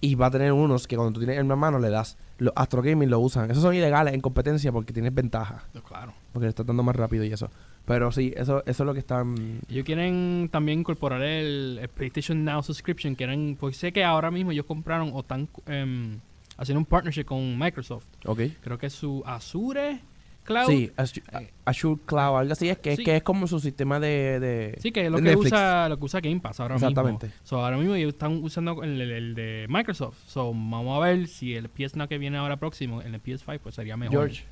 [0.00, 2.16] Y va a tener unos que cuando tú tienes en una mano le das.
[2.38, 3.50] Los Astro Gaming lo usan.
[3.50, 5.64] Esos son ilegales en competencia porque tienes ventaja.
[5.72, 6.14] Pues claro.
[6.32, 7.50] Porque le estás dando más rápido y eso.
[7.84, 9.60] Pero sí, eso, eso es lo que están.
[9.68, 14.52] Ellos quieren también incorporar el, el PlayStation Now subscription, quieren, pues sé que ahora mismo
[14.52, 16.18] ellos compraron o están em,
[16.58, 18.06] haciendo un partnership con Microsoft.
[18.26, 18.40] Ok.
[18.60, 20.00] Creo que es su Azure
[20.48, 20.66] Cloud.
[20.66, 22.68] Sí, Azure, Eh, Azure Cloud, algo así.
[22.68, 23.02] Es que, Sí.
[23.02, 24.40] es que es como su sistema de.
[24.40, 25.46] de Sí, que es lo que Netflix.
[25.52, 27.26] usa, lo que usa Game Pass ahora Exactamente.
[27.26, 27.40] mismo.
[27.44, 30.16] So, ahora mismo ellos están usando el, el- el de Microsoft.
[30.26, 33.60] So, vamos a ver si el PS Now que viene ahora próximo, el de PS5,
[33.62, 34.12] pues sería mejor.
[34.28, 34.44] George.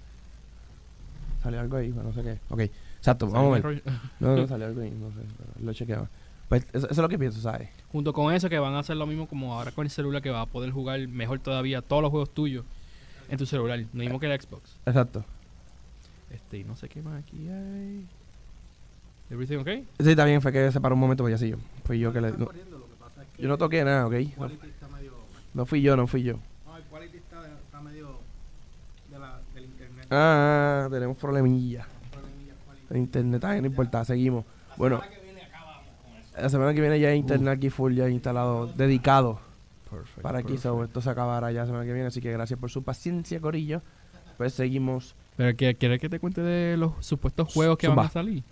[1.43, 2.39] Salió algo ahí, no sé qué.
[2.49, 2.61] Ok,
[2.99, 3.83] exacto, vamos a ver.
[4.21, 5.65] No, no salió algo ahí, no sé.
[5.65, 6.09] Lo chequeaba.
[6.49, 7.69] Pues eso, eso es lo que pienso, ¿sabes?
[7.91, 10.31] Junto con eso, que van a hacer lo mismo como ahora con el celular, que
[10.31, 12.65] va a poder jugar mejor todavía todos los juegos tuyos
[13.29, 13.81] en tu celular.
[13.93, 14.77] Lo mismo que el Xbox.
[14.87, 15.25] Exacto.
[16.31, 18.07] Este, y no sé qué más aquí hay.
[19.31, 19.89] Everything okay?
[19.99, 21.57] Sí, está bien, fue que se paró un momento, pues ya sí yo.
[21.85, 22.33] Fui yo que le.
[22.33, 24.13] no- corriendo, lo que pasa es que yo no toqué nada, ¿ok?
[24.13, 25.13] No, quality está medio...
[25.55, 26.39] no fui yo, no fui yo.
[26.65, 28.19] No, el quality está, está medio
[29.11, 30.07] de la, del internet.
[30.11, 31.87] Ah, ah, tenemos problemilla.
[32.13, 32.87] Problemilla quality.
[32.91, 34.45] El internet, ah, no importa, seguimos.
[34.77, 36.43] Bueno, semana que viene acabamos con eso.
[36.43, 39.41] la semana que viene ya hay internet aquí full, ya instalado, dedicado
[39.91, 40.23] Perfecto.
[40.23, 40.57] para aquí.
[40.59, 43.41] so, esto se acabará ya la semana que viene, así que gracias por su paciencia,
[43.41, 43.83] Corillo.
[44.37, 45.17] Pues seguimos.
[45.37, 48.03] Pero ¿quieres que te cuente de los supuestos juegos que Zumba.
[48.03, 48.43] van a salir?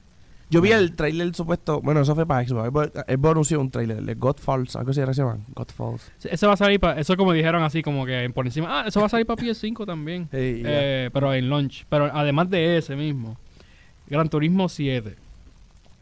[0.50, 2.68] Yo vi el trailer supuesto, bueno, eso fue para Xbox.
[2.68, 6.12] Xbox anunció un trailer de Godfalls, algo así se llama, Godfalls.
[6.18, 7.00] Sí, Eso va a salir para...
[7.00, 8.80] Eso como dijeron así como que por encima...
[8.82, 10.28] Ah, eso va a salir para PS5 también.
[10.30, 10.62] Hey.
[10.64, 11.86] Eh, pero en launch.
[11.88, 13.36] Pero además de ese mismo.
[14.06, 15.16] Gran Turismo 7.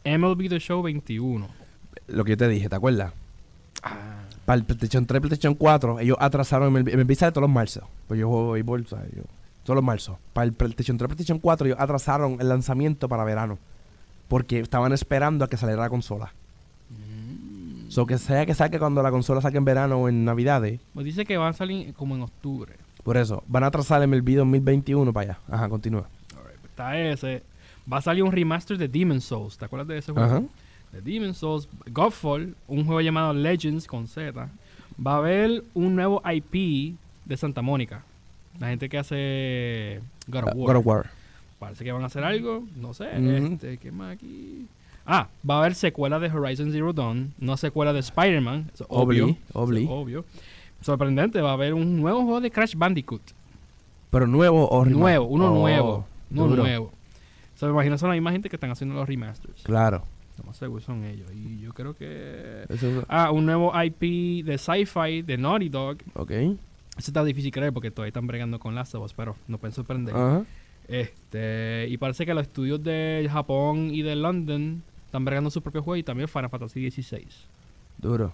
[0.05, 1.47] MLB The Show 21.
[2.07, 3.13] Lo que yo te dije, ¿te acuerdas?
[3.81, 4.23] Ah.
[4.45, 7.87] Para el PlayStation 3, PlayStation 4, ellos atrasaron MLB, MLB sale todos los marzo.
[8.07, 9.09] Pues yo juego béisbol, ¿sabes?
[9.15, 9.23] Yo,
[9.63, 10.19] todos los marzo.
[10.33, 13.57] Para el PlayStation 3, PlayStation 4, ellos atrasaron el lanzamiento para verano.
[14.27, 16.33] Porque estaban esperando a que saliera la consola.
[16.89, 17.89] Mm.
[17.89, 20.79] So que sea que saque cuando la consola saque en verano o en navidades.
[20.93, 22.73] Pues dice que van a salir como en octubre.
[23.03, 25.39] Por eso, van a atrasar el MLB 2021 para allá.
[25.49, 26.07] Ajá, continúa.
[26.35, 27.43] Alright, pues Está ese.
[27.91, 29.57] Va a salir un remaster de Demon's Souls.
[29.57, 30.27] ¿Te acuerdas de ese juego?
[30.27, 30.43] Ajá.
[30.93, 31.67] De Demon's Souls.
[31.91, 32.55] Godfall.
[32.67, 34.49] Un juego llamado Legends con Z.
[35.05, 36.95] Va a haber un nuevo IP
[37.25, 38.03] de Santa Mónica.
[38.59, 40.67] La gente que hace God of War.
[40.67, 41.09] God of War.
[41.59, 42.63] Parece que van a hacer algo.
[42.75, 43.05] No sé.
[43.17, 43.53] Ujú.
[43.53, 44.67] este, ¿Qué más aquí?
[45.05, 47.33] Ah, va a haber secuela de Horizon Zero Dawn.
[47.39, 48.71] No secuela de Spider-Man.
[48.89, 49.35] obvio.
[49.53, 50.25] Obli, obvio.
[50.81, 51.41] Sorprendente.
[51.41, 53.21] Va a haber un nuevo juego de Crash Bandicoot.
[54.11, 54.99] Pero nuevo o remaster?
[54.99, 56.05] Nuevo, uno Oh, nuevo.
[56.31, 56.63] Uno duro.
[56.63, 56.85] nuevo.
[56.85, 59.63] O sea, me imagino son la misma gente que están haciendo los remasters.
[59.63, 60.03] Claro.
[60.37, 61.29] Lo más seguro son ellos.
[61.33, 62.65] Y yo creo que...
[62.69, 65.97] Eso es- Ah, un nuevo IP de sci-fi de Naughty Dog.
[66.15, 66.31] ok.
[66.97, 69.73] Ese está difícil creer porque todavía están bregando con Last of Us, pero no pueden
[69.73, 70.15] sorprender.
[70.15, 70.43] Ajá.
[70.87, 75.81] Este, y parece que los estudios de Japón y de London están bregando su propio
[75.81, 77.27] juego y también Final Fantasy XVI.
[77.97, 78.33] Duro.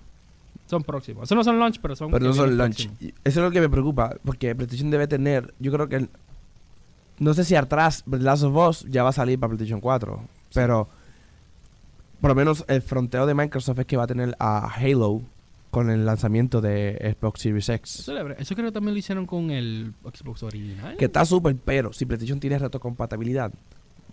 [0.66, 1.24] Son próximos.
[1.24, 2.12] Esos no son launch, pero son...
[2.12, 2.88] Pero no son launch.
[2.88, 3.14] próximos.
[3.24, 6.10] Eso es lo que me preocupa, porque PlayStation debe tener, yo creo que, el-
[7.20, 10.22] no sé si atrás, The Last of Us ya va a salir para PlayStation 4,
[10.54, 10.88] pero
[12.22, 15.22] por lo menos el fronteo de Microsoft es que va a tener a Halo
[15.70, 18.00] con el lanzamiento de Xbox Series X.
[18.00, 20.98] Eso, eso creo que también lo hicieron con el Xbox original.
[20.98, 23.52] Que está súper, pero si PlayStation tiene retrocompatibilidad,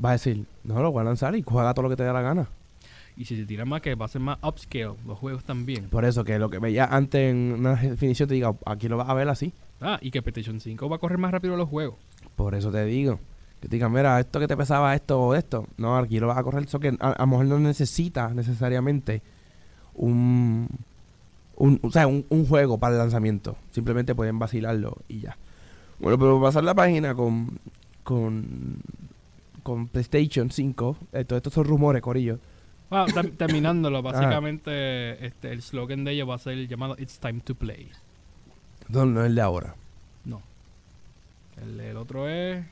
[0.03, 2.13] va a decir, no, lo voy a lanzar y juega todo lo que te dé
[2.13, 2.49] la gana.
[3.17, 5.89] Y si se tira más, que va a ser más upscale los juegos también.
[5.89, 9.09] Por eso que lo que veía antes en una definición te diga, aquí lo vas
[9.09, 9.55] a ver así.
[9.81, 11.97] Ah, y que PlayStation 5 va a correr más rápido los juegos.
[12.35, 13.19] Por eso te digo.
[13.61, 15.67] Que te digan, mira, esto que te pesaba esto o esto.
[15.79, 16.65] No, aquí lo vas a correr.
[16.65, 19.23] Eso que a, a lo mejor no necesita necesariamente
[19.95, 20.69] un,
[21.57, 23.57] un, o sea, un, un juego para el lanzamiento.
[23.71, 25.37] Simplemente pueden vacilarlo y ya.
[25.99, 27.59] Bueno, pero pasar la página con,
[28.05, 28.77] con,
[29.63, 30.97] con PlayStation 5.
[31.13, 32.39] eh, todos estos son rumores, Corillo.
[32.91, 37.19] Bueno, tam- terminándolo, básicamente este, el slogan de ellos va a ser el llamado It's
[37.19, 37.89] Time to Play.
[38.89, 39.75] No, no es el de ahora.
[40.25, 40.43] No.
[41.63, 42.65] El, el otro es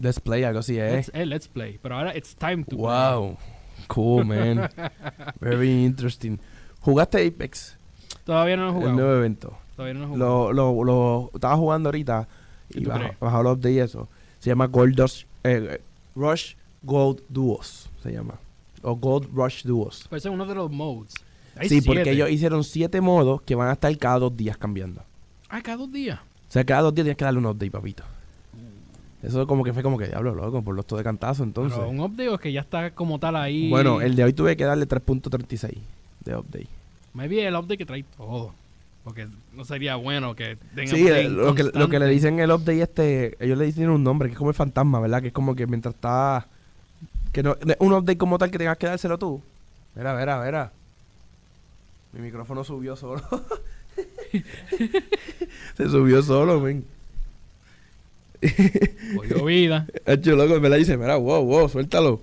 [0.00, 0.92] Let's Play, algo así, ¿eh?
[0.92, 1.78] let's, eh, let's Play.
[1.82, 2.78] Pero ahora It's Time to Play.
[2.78, 3.36] Wow.
[3.88, 4.70] Cool, man.
[5.40, 6.38] Very interesting.
[6.84, 7.78] ¿Jugaste Apex?
[8.24, 8.96] Todavía no lo he El jugado.
[8.96, 9.56] nuevo evento.
[9.74, 10.52] Todavía no lo he jugado.
[10.52, 12.28] Lo, lo, lo estaba jugando ahorita
[12.70, 14.08] ¿Qué y bajó, el update y eso.
[14.38, 15.80] Se llama Gold Rush, eh,
[16.14, 17.88] Rush Gold Duos.
[18.02, 18.34] Se llama.
[18.82, 20.04] O Gold Rush Duos.
[20.10, 21.14] Pero ese es uno de los modes.
[21.56, 25.02] Hay sí, porque ellos hicieron siete modos que van a estar cada dos días cambiando.
[25.48, 26.18] Ah, cada dos días.
[26.20, 28.04] O sea, cada dos días tienes que darle un update, papito.
[29.22, 31.78] Eso como que fue como que diablo, loco, por los dos de cantazo entonces.
[31.78, 33.70] Pero un update o es que ya está como tal ahí.
[33.70, 35.78] Bueno, el de hoy tuve que darle 3.36
[36.24, 36.68] de update.
[37.12, 38.54] Maybe el update que trae todo.
[39.04, 42.40] Porque no sería bueno que tenga Sí, update eh, lo que, lo que le dicen
[42.40, 45.20] el update este, ellos le dicen un nombre, que es como el fantasma, ¿verdad?
[45.20, 46.46] Que es como que mientras está...
[47.32, 49.42] Que no, un update como tal que tengas que dárselo tú.
[49.94, 50.72] Mira, mira, mira.
[52.12, 53.22] Mi micrófono subió solo.
[55.76, 56.84] Se subió solo, men.
[59.16, 59.86] Cogió vida.
[60.06, 62.20] Hecho loco, me la dice, mira, wow, wow, suéltalo.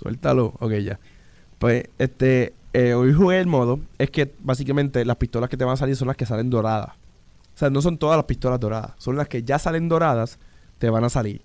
[0.00, 0.54] Suéltalo.
[0.58, 0.98] Ok, ya.
[1.58, 3.80] Pues, este, eh, hoy jugué el modo.
[3.98, 6.90] Es que básicamente las pistolas que te van a salir son las que salen doradas.
[7.54, 8.92] O sea, no son todas las pistolas doradas.
[8.98, 10.38] Son las que ya salen doradas,
[10.78, 11.40] te van a salir.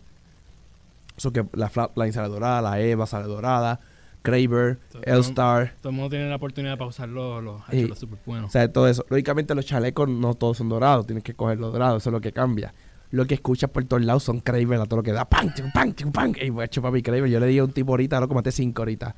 [1.17, 3.80] Eso que la Flatline sale dorada, la Eva sale dorada,
[4.22, 5.74] Kraber, Todo- L-Star.
[5.82, 7.88] Todo el mundo tiene la oportunidad para usar los, los, Sí.
[7.88, 8.50] los super buenos.
[8.50, 9.06] O sea, todo eso.
[9.10, 12.22] Lógicamente los chalecos no todos son dorados, tienes que coger los dorados, eso es lo
[12.22, 12.74] que cambia.
[13.12, 15.26] Lo que escuchas por todos lados son Kraber a todo lo que da.
[15.26, 15.52] ¡Pam!
[15.74, 15.93] ¡Pam!
[15.93, 16.34] chico, ¡Pam!
[16.41, 17.30] Y hecho papi Kraber.
[17.30, 19.15] Yo le di a un tipo ahorita, lo maté cinco ahorita.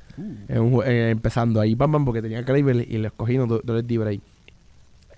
[0.48, 3.46] En un jue- eh, empezando ahí, pam, pam, porque tenía Kraber y le escogí, no,
[3.46, 4.20] no les di break.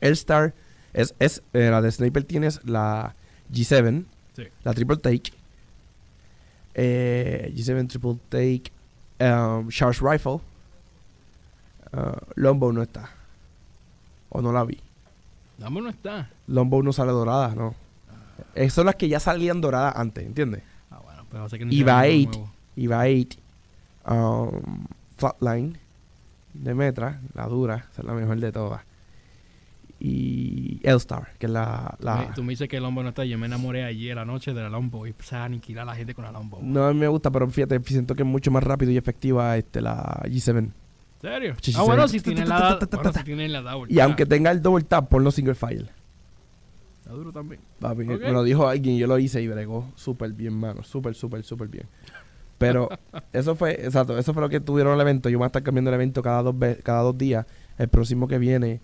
[0.01, 0.53] L-Star
[0.93, 3.15] es, es eh, la de Sniper tienes la
[3.51, 4.43] G7, Sí.
[4.65, 5.33] la Triple Take,
[6.75, 8.73] eh, G7 Triple Take,
[9.25, 10.41] um, Charge Rifle,
[11.95, 13.09] uh, Longbow no está.
[14.29, 14.79] O no la vi.
[15.57, 16.29] Dame no está.
[16.49, 17.75] Longbow no sale dorada, no.
[18.57, 20.63] Esas son las que ya salían doradas antes, ¿entiendes?
[20.91, 22.55] Ah, bueno, pero sé que no Iba tiene ningún 8, nuevo.
[22.77, 23.39] Iba 8,
[24.09, 25.79] um, Flatline
[26.55, 28.83] de Metra, la dura, esa es la mejor de todas.
[29.99, 31.97] Y L-Star, que es la...
[32.35, 33.25] Tú me dices que el Lombo no está.
[33.25, 35.97] Yo me enamoré ayer la noche de la Lombo y empecé a aniquilar a la
[35.97, 36.61] gente con la Lombo.
[36.63, 39.57] no a mí me gusta, pero fíjate, siento que es mucho más rápido y efectiva
[39.57, 40.59] este, la G7.
[40.59, 40.73] ¿En
[41.21, 41.57] serio?
[41.77, 44.85] Ah, bueno, si tiene la bueno, si tiene la double Y aunque tenga el double
[44.85, 45.89] tap, ponlo single file.
[47.07, 47.61] Está duro también.
[47.79, 50.83] Papi, me lo dijo alguien yo lo hice y bregó súper bien, mano.
[50.83, 51.87] Súper, súper, súper bien.
[52.59, 52.89] Pero
[53.33, 55.29] eso fue, exacto, eso fue lo que tuvieron el evento.
[55.29, 57.47] Yo voy a estar cambiando el evento cada dos, cada dos días.
[57.79, 58.81] El próximo que viene,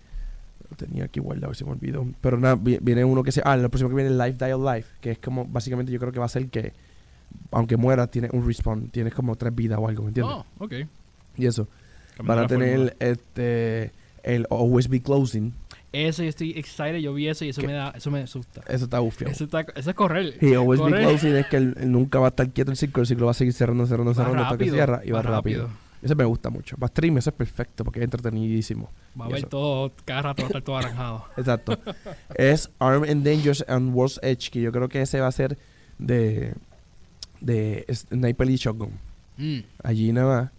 [0.70, 2.06] lo tenía aquí guardado, se me olvidó.
[2.20, 3.42] Pero nada, vi- viene uno que se.
[3.44, 6.12] Ah, el próximo que viene es Life Dial Life, que es como, básicamente yo creo
[6.12, 6.74] que va a ser que,
[7.50, 10.36] aunque mueras, tienes un respawn, tienes como tres vidas o algo, ¿me entiendes?
[10.36, 10.74] Oh, ok.
[11.38, 11.66] Y eso.
[12.16, 12.94] Cambiando Van a tener fórmula.
[13.00, 13.90] este,
[14.22, 15.54] el Always Be Closing.
[15.92, 16.96] Ese, yo estoy excited.
[16.96, 17.66] Yo vi eso y eso ¿Qué?
[17.66, 18.62] me da, eso me asusta.
[18.66, 19.32] Eso está bufiado.
[19.32, 20.36] Eso, está, eso es correr.
[20.40, 21.08] Y Always Be Correr.
[21.08, 23.32] Closing es que él, él nunca va a estar quieto el ciclo, el ciclo va
[23.32, 25.64] a seguir cerrando, cerrando, cerrando hasta que cierra y va, va rápido.
[25.64, 25.92] rápido.
[26.02, 26.76] Eso me gusta mucho.
[26.76, 28.90] Para stream eso es perfecto porque es entretenidísimo.
[29.18, 29.48] Va a ver eso.
[29.48, 31.24] todo, cada rato va a estar todo aranjado.
[31.36, 31.78] Exacto.
[32.34, 35.58] es Arm and Dangerous and World's Edge, que yo creo que ese va a ser
[35.98, 36.54] de,
[37.40, 38.90] de Sniper y Shotgun.
[39.36, 39.58] Mm.
[39.84, 40.50] Allí nada más.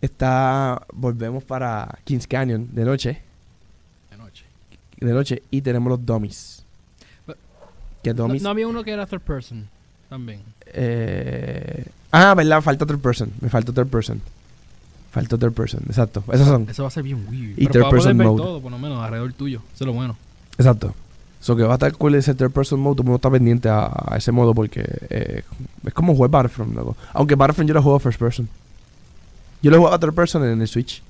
[0.00, 3.22] Está, volvemos para Kings Canyon De noche.
[5.00, 6.64] De noche y tenemos los dummies.
[7.26, 7.36] But-
[8.02, 8.42] Que No, dummies.
[8.42, 9.68] no había uno que era third person
[10.08, 10.40] también.
[10.66, 13.32] eh, ah, verdad, falta third person.
[13.40, 14.20] Me falta third person.
[15.12, 16.24] Falta third person, exacto.
[16.32, 16.66] Esos son.
[16.68, 17.56] Eso va a ser bien weird.
[17.58, 18.42] Y Pero third person ver mode.
[18.42, 19.60] todo, por lo menos, alrededor tuyo.
[19.74, 20.16] Eso es lo bueno.
[20.58, 20.92] Exacto.
[21.40, 22.96] So que va a estar cool ese third person mode.
[22.96, 25.42] Todo mundo está pendiente a, a ese modo porque eh,
[25.86, 26.96] es como jugar Battlefront, loco.
[27.12, 28.48] Aunque Battlefront yo lo juego first person.
[29.62, 31.00] Yo lo juego a third person en el Switch.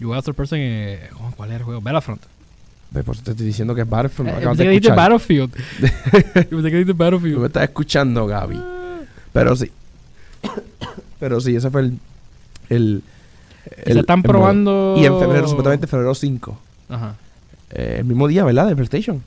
[0.00, 0.98] Yo voy a third person en...
[1.20, 1.80] oh, ¿Cuál era el juego?
[1.80, 2.22] Battlefront.
[2.92, 4.28] Por eso te estoy diciendo que es Battlefront.
[4.28, 4.96] Eh, me acabas de que escuchar.
[4.96, 5.52] Battlefield.
[6.34, 7.44] Que Tú me Battlefield.
[7.46, 8.60] estás escuchando, Gaby.
[9.32, 9.70] Pero sí.
[11.18, 11.98] Pero sí, ese fue el.
[12.68, 13.02] el,
[13.84, 14.32] Se están el modo.
[14.32, 14.94] probando...
[14.98, 16.58] Y en febrero, supuestamente febrero 5.
[16.90, 17.14] Ajá.
[17.70, 18.66] eh, el mismo día, ¿verdad?
[18.66, 19.22] De PlayStation.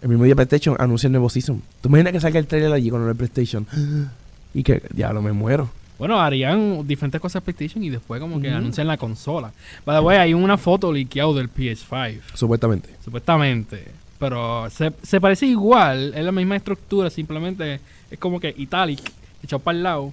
[0.00, 1.60] El mismo día PlayStation anuncia el nuevo season.
[1.80, 3.66] ¿Tú imaginas que salga el trailer allí con el PlayStation?
[4.54, 5.68] Y que, diablo, me muero.
[5.98, 8.56] Bueno, harían diferentes cosas PlayStation y después como que Ujú.
[8.56, 9.52] anuncian la consola.
[9.84, 12.90] By the way, hay una foto liqueado del PS5, Supuestamente.
[13.04, 13.84] supuestamente.
[14.18, 17.80] Pero se, se parece igual, es la misma estructura, simplemente
[18.10, 19.00] es como que italic,
[19.42, 20.12] echado para el lado.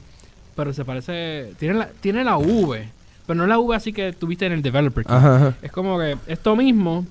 [0.55, 1.53] Pero se parece...
[1.59, 2.87] Tiene la, tiene la V,
[3.25, 5.03] pero no la V así que tuviste en el developer.
[5.03, 5.11] kit.
[5.11, 5.53] Ajá, ajá.
[5.61, 7.05] Es como que esto mismo,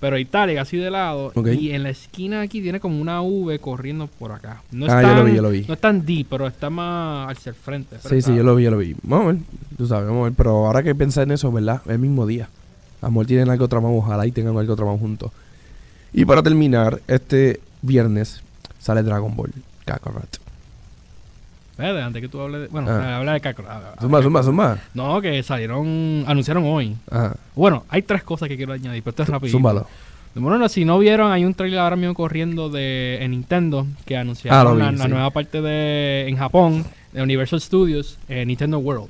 [0.00, 1.32] pero italic así de lado.
[1.58, 4.62] Y en la esquina aquí tiene como una V corriendo por acá.
[4.72, 5.64] No Ah, es yo lo tan- vi, yo lo vi.
[5.68, 7.96] No es tan deep, pero está más hacia el frente.
[8.02, 8.94] Sí, está- sí, yo lo vi, yo lo vi.
[9.02, 9.42] Vamos a ver.
[9.76, 10.32] Tú sabes, vamos a ver.
[10.34, 11.82] Pero ahora que pensar en eso, ¿verdad?
[11.86, 12.48] El mismo día.
[13.02, 13.94] Amor, tienen algo tramado.
[13.94, 15.30] Ojalá y tengan algo tramado juntos.
[16.12, 18.42] Y para terminar, este viernes
[18.78, 19.52] sale Dragon Ball
[19.84, 20.38] Kakarot.
[21.80, 22.66] Espérate, antes que tú hables de...
[22.68, 23.16] Bueno, Ah.
[23.18, 23.40] habla de.
[23.48, 24.78] Ah, ah, Zumba, zumba, zumba.
[24.94, 26.24] No, que salieron...
[26.26, 26.96] Anunciaron hoy.
[27.10, 27.34] Ajá.
[27.54, 29.52] Bueno, hay tres cosas que quiero añadir, pero esto es rápido.
[29.52, 29.86] Zúmbalo.
[30.34, 34.80] Bueno, si no vieron, hay un trailer ahora mismo corriendo de en Nintendo que anunciaron
[34.80, 39.08] Ah, vi, la, nueva parte de en Japón de Universal Studios, eh, Nintendo World,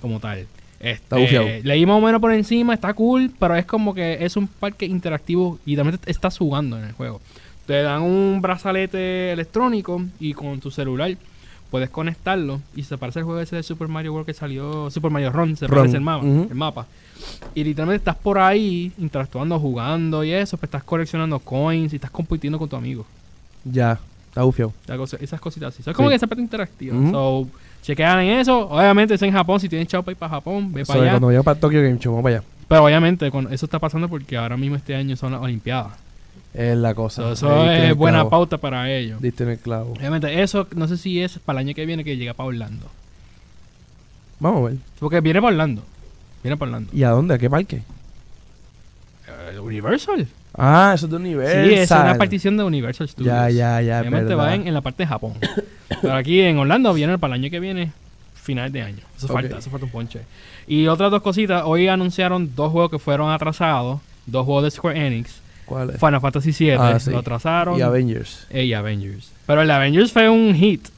[0.00, 0.46] como tal.
[0.80, 1.46] Este, bufiado.
[1.62, 4.86] leí más o menos por encima, está cool, pero es como que es un parque
[4.86, 7.20] interactivo y también te estás jugando en el juego.
[7.66, 11.16] Te dan un brazalete electrónico y con tu celular
[11.70, 15.10] puedes conectarlo y se parece al juego ese de Super Mario World que salió, Super
[15.10, 16.46] Mario Run, se Run, parece el mapa, ujú.
[16.50, 16.86] el mapa.
[17.54, 22.10] Y literalmente estás por ahí interactuando, jugando y eso, pues estás coleccionando coins y estás
[22.10, 23.04] compitiendo con tu amigo.
[23.64, 23.98] Ya,
[24.28, 24.72] está bufiado.
[25.20, 25.82] Esas cositas así.
[25.88, 26.12] Es como Sí.
[26.12, 26.96] que esa parte interactiva.
[26.96, 27.10] Ujú.
[27.10, 27.48] So,
[27.82, 28.68] chequean en eso.
[28.68, 29.58] Obviamente es en Japón.
[29.60, 31.10] Si tienes chavo para ir para Japón, ve So, para allá.
[31.12, 32.46] cuando vayamos para Tokyo Game Show, vamos para allá.
[32.68, 35.92] Pero obviamente con eso está pasando porque ahora mismo este año son las Olimpiadas.
[36.56, 37.22] Es la cosa.
[37.22, 38.30] So, eso es buena clavo.
[38.30, 39.20] pauta para ellos.
[39.20, 39.92] Diste en el clavo.
[39.92, 42.86] Obviamente eso no sé si es para el año que viene que llega para Orlando.
[44.40, 44.78] Vamos a ver.
[44.98, 45.82] Porque viene para Orlando.
[46.42, 46.90] Viene para Orlando.
[46.94, 47.34] ¿Y a dónde?
[47.34, 47.82] ¿A qué parque?
[49.28, 50.26] Eh, Universal.
[50.56, 51.68] Ah, eso es de Universal.
[51.68, 53.34] Sí, es una partición de Universal Studios.
[53.34, 54.00] Ya, ya, ya.
[54.00, 54.44] Obviamente verdad.
[54.44, 55.34] va en, en la parte de Japón.
[56.00, 57.92] Pero aquí en Orlando viene para el año que viene,
[58.34, 59.02] final de año.
[59.14, 60.20] Eso falta, eso falta un ponche.
[60.66, 61.64] Y otras dos cositas.
[61.66, 64.00] Hoy anunciaron dos juegos que fueron atrasados.
[64.24, 65.42] Dos juegos de Square Enix.
[65.66, 65.96] ¿Cuál es?
[66.00, 67.10] Final Fantasy VII Ah, sí.
[67.10, 67.78] lo atrasaron.
[67.78, 68.46] Y Avengers.
[68.50, 69.30] y Avengers.
[69.46, 70.88] Pero el Avengers fue un hit.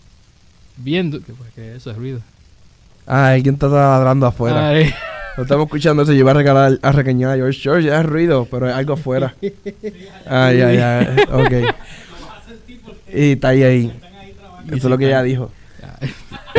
[0.77, 1.11] Bien...
[1.11, 1.33] du- ¿Qué?
[1.57, 1.91] ¿Qué es eso?
[1.91, 2.21] Es ruido.
[3.07, 4.69] Ah, alguien está ladrando afuera.
[4.69, 4.93] Ay,
[5.37, 6.05] No estamos escuchando.
[6.05, 7.61] Yo iba a regalar, a regañar a George.
[7.61, 9.35] George, ya es ruido, pero es algo afuera.
[10.27, 11.17] ah, ya, ya.
[11.33, 11.75] Ok.
[13.15, 14.01] Y está ahí, ahí.
[14.67, 15.51] Eso es lo que ella dijo.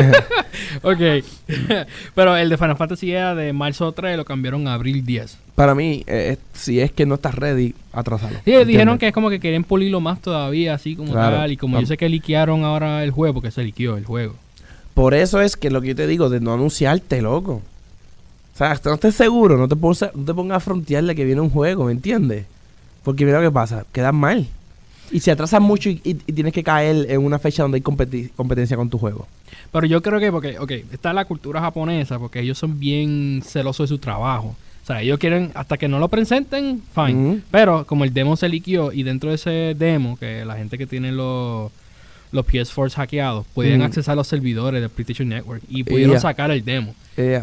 [0.82, 1.24] ok.
[2.14, 5.36] Pero el de Final Fantasy era de marzo 3 lo cambiaron a abril 10.
[5.54, 8.38] Para mí, eh, si es que no estás ready, atrasalo.
[8.44, 11.36] Sí, dijeron que es como que quieren pulirlo más todavía, así como Claro.
[11.36, 11.52] tal.
[11.52, 14.34] Y como yo sé que liquearon ahora el juego, porque se liqueó el juego.
[14.94, 17.62] Por eso es que lo que yo te digo, de no anunciarte, loco.
[18.54, 21.24] O sea, hasta no estés seguro, no te, pongas, no te pongas a frontearle que
[21.24, 22.44] viene un juego, ¿me entiendes?
[23.02, 24.46] Porque mira lo que pasa, quedas mal.
[25.12, 27.82] Y si atrasas mucho y, y- y tienes que caer en una fecha donde hay
[27.82, 29.26] competi- competencia con tu juego.
[29.72, 33.88] Pero yo creo que, porque, ok, está la cultura japonesa, porque ellos son bien celosos
[33.90, 34.54] de su trabajo.
[34.82, 37.40] O sea, ellos quieren, hasta que no lo presenten, fine.
[37.50, 40.86] Pero como el demo se liquió y dentro de ese demo, que la gente que
[40.86, 41.70] tiene los,
[42.32, 43.86] los PS4 hackeados, podían Ujú.
[43.86, 46.94] accesar a los servidores del PlayStation Network y pudieron sacar el demo.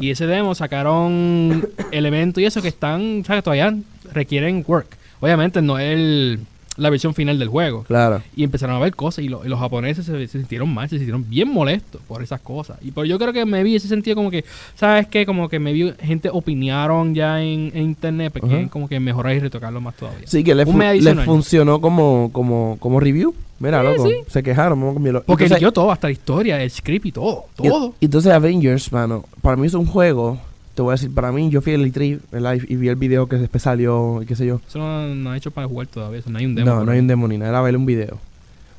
[0.02, 3.76] Y ese demo sacaron elementos y eso que están, o sea, que todavía
[4.14, 4.98] requieren work.
[5.20, 6.40] Obviamente no es el-
[6.78, 7.84] la versión final del juego.
[7.84, 8.22] Claro.
[8.36, 10.98] Y empezaron a ver cosas y, lo- y los japoneses se, se sintieron mal, se
[10.98, 12.78] sintieron bien molestos por esas cosas.
[12.82, 15.26] Y por yo creo que me vi ese sentido como que, ¿sabes qué?
[15.26, 18.56] Como que me vi gente opinaron ya en, en internet, porque Ajá.
[18.56, 20.28] quieren como que mejorar y retocarlo más todavía.
[20.28, 21.26] Sí, que le, Un fu- mes le adicional.
[21.26, 23.34] funcionó como, como, como review.
[23.60, 24.16] Mira, Sí, loco, sí.
[24.28, 24.80] se quejaron.
[25.26, 27.96] Porque Entonces- todo, hasta la historia, el script y todo, todo.
[28.00, 30.38] y entonces Avengers, mano, para mí es un juego,
[30.78, 32.54] te voy a decir, para mí, yo fui al E3 ¿verdad?
[32.54, 34.62] y, y vi el video que después salió y qué sé yo.
[34.68, 36.70] Eso no, no ha hecho para jugar todavía, eso no hay un demo.
[36.70, 38.20] No, no hay un demo ni nada, era ver un video.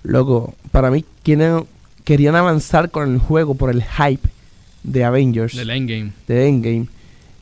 [0.05, 1.65] Loco, para mí quieren,
[2.05, 4.29] querían avanzar con el juego por el hype
[4.85, 6.13] de Avengers, Del endgame.
[6.29, 6.87] de Endgame.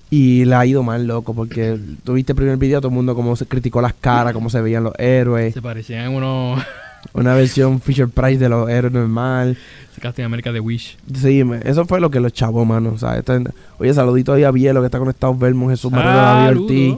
[0.08, 3.36] Y le ha ido mal, loco, porque tuviste el primer video, todo el mundo como
[3.36, 5.52] se criticó las caras, cómo se veían los héroes.
[5.52, 6.62] Se parecían unos
[7.12, 9.56] Una versión Fisher Price de los héroes normal.
[10.00, 10.96] Captain America de Wish.
[11.14, 12.90] Sí, me- eso fue lo que los chavó, mano.
[12.94, 13.40] O sea, esta-
[13.78, 16.96] oye, saludito ahí a Bielo, que está conectado, Belmont, Jesús Manuel David Ortiz.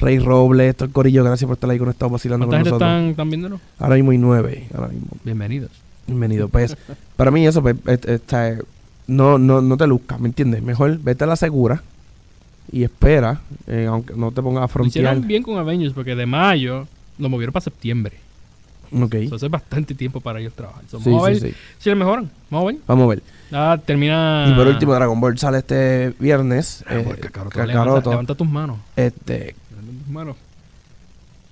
[0.00, 2.88] Rey Robles, el corillo, gracias por estar ahí conectado vacilando con ¿Cuánta gente nosotros.
[2.88, 3.60] están, están viéndolo?
[3.80, 5.08] Ahora mismo hay nueve, ahora mismo.
[5.24, 5.70] Bienvenidos.
[6.06, 6.48] Bienvenido.
[6.48, 6.76] Pues,
[7.16, 7.74] para mí eso, pues,
[9.06, 10.62] no, no, no te luzcas, ¿me entiendes?
[10.62, 11.82] Mejor vete a la segura
[12.70, 15.04] y espera, eh, aunque no te pongas a frontear.
[15.14, 16.86] hicieron bien con Avengers porque de mayo
[17.18, 18.12] lo movieron para septiembre.
[18.92, 19.14] Ok.
[19.14, 20.82] Eso hace bastante tiempo para ellos trabajar.
[20.88, 21.54] Sí, vamos a ver sí, sí.
[21.78, 22.30] si lo mejoran.
[22.50, 22.82] Vamos a ver.
[22.86, 23.22] Vamos a ver.
[23.52, 24.46] Ah, termina.
[24.48, 26.84] Y por último, Dragon Ball sale este viernes.
[26.86, 27.84] Ah, eh, Kakaroto, Kakaroto.
[27.84, 28.78] Levanta, levanta tus manos.
[28.96, 30.36] Este, Levanta tus manos.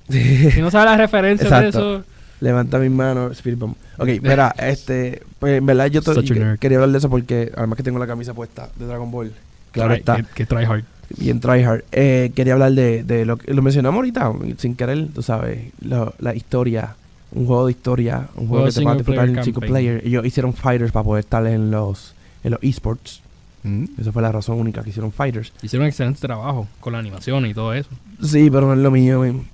[0.54, 2.04] Si no sabes las referencias de eso.
[2.40, 3.74] Levanta mis manos, Spirit Bomb.
[3.98, 7.82] Ok, mira, este, pues en verdad yo que- quería hablar de eso porque además que
[7.82, 9.32] tengo la camisa puesta de Dragon Ball.
[9.72, 10.84] Claro Try- está, Que, que try hard.
[11.18, 11.82] bien tryhard.
[11.92, 16.14] Eh, quería hablar de, de lo que lo mencionamos ahorita, sin querer, tú sabes, lo-
[16.18, 16.94] la historia,
[17.32, 20.02] un juego de historia, un juego Juego que te single disfrutar en player single player.
[20.04, 23.22] Ellos hicieron fighters para poder estar en los en los esports.
[23.98, 25.52] Esa fue la razón única que hicieron fighters.
[25.60, 27.90] Hicieron un excelente trabajo con la animación y todo eso.
[28.22, 29.44] Sí, pero no es lo mío, men.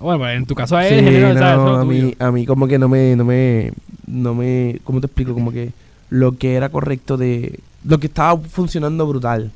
[0.00, 2.88] Bueno, pues en tu caso es Sí, no, a mí, a mí como que no
[2.88, 3.72] me, no me,
[4.06, 5.34] no me, ¿cómo te explico?
[5.34, 5.72] Como que
[6.08, 9.52] lo que era correcto de, lo que estaba funcionando brutal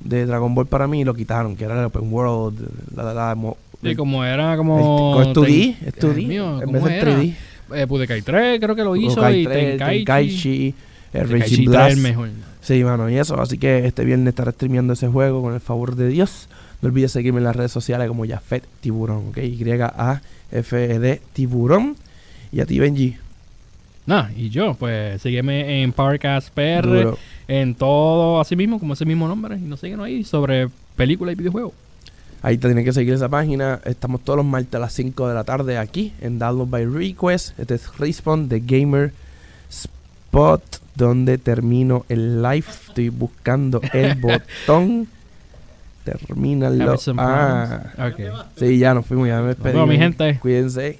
[0.00, 3.34] de Dragon Ball para mí lo quitaron, que era el Open World, la, la, la,
[3.90, 5.20] Sí, como era el- como.
[5.22, 7.00] es 2D, Ten- es 2D, Dios mío, ¿cómo era?
[7.16, 7.34] 3D.
[7.74, 10.04] Eh, Budokai 3 creo que lo hizo Budokai y 3, Tenkaichi.
[10.04, 10.74] Tenkaichi,
[11.12, 11.96] el Tenkaichi Raging 3 Blast.
[11.96, 12.28] el mejor.
[12.60, 13.40] Sí, mano, y eso.
[13.40, 16.48] Así que este viernes estaré streameando ese juego con el favor de Dios.
[16.82, 19.38] No olvides seguirme en las redes sociales como Yafet Tiburón, ¿ok?
[19.38, 21.96] Y-A-F-E-D Tiburón.
[22.52, 23.16] Y a ti, Benji.
[24.06, 27.18] Nah, y yo, pues sígueme en Powercast PR, Duro.
[27.48, 29.56] en todo así mismo, como ese mismo nombre.
[29.56, 31.72] Y nos siguen ahí sobre películas y videojuegos.
[32.44, 33.80] Ahí te tienen que seguir esa página.
[33.86, 37.58] Estamos todos los martes a las 5 de la tarde aquí en Download by Request.
[37.58, 39.14] Este es Respawn de Gamer
[39.70, 40.62] Spot,
[40.94, 42.66] donde termino el live.
[42.68, 45.08] Estoy buscando el botón.
[46.04, 46.96] Termínalo.
[47.16, 48.10] Ah, Prime.
[48.10, 48.46] Ok.
[48.58, 49.72] sí, ya nos fuimos, ya me despedimos.
[49.72, 50.38] vemos, mi gente.
[50.38, 50.98] Cuídense.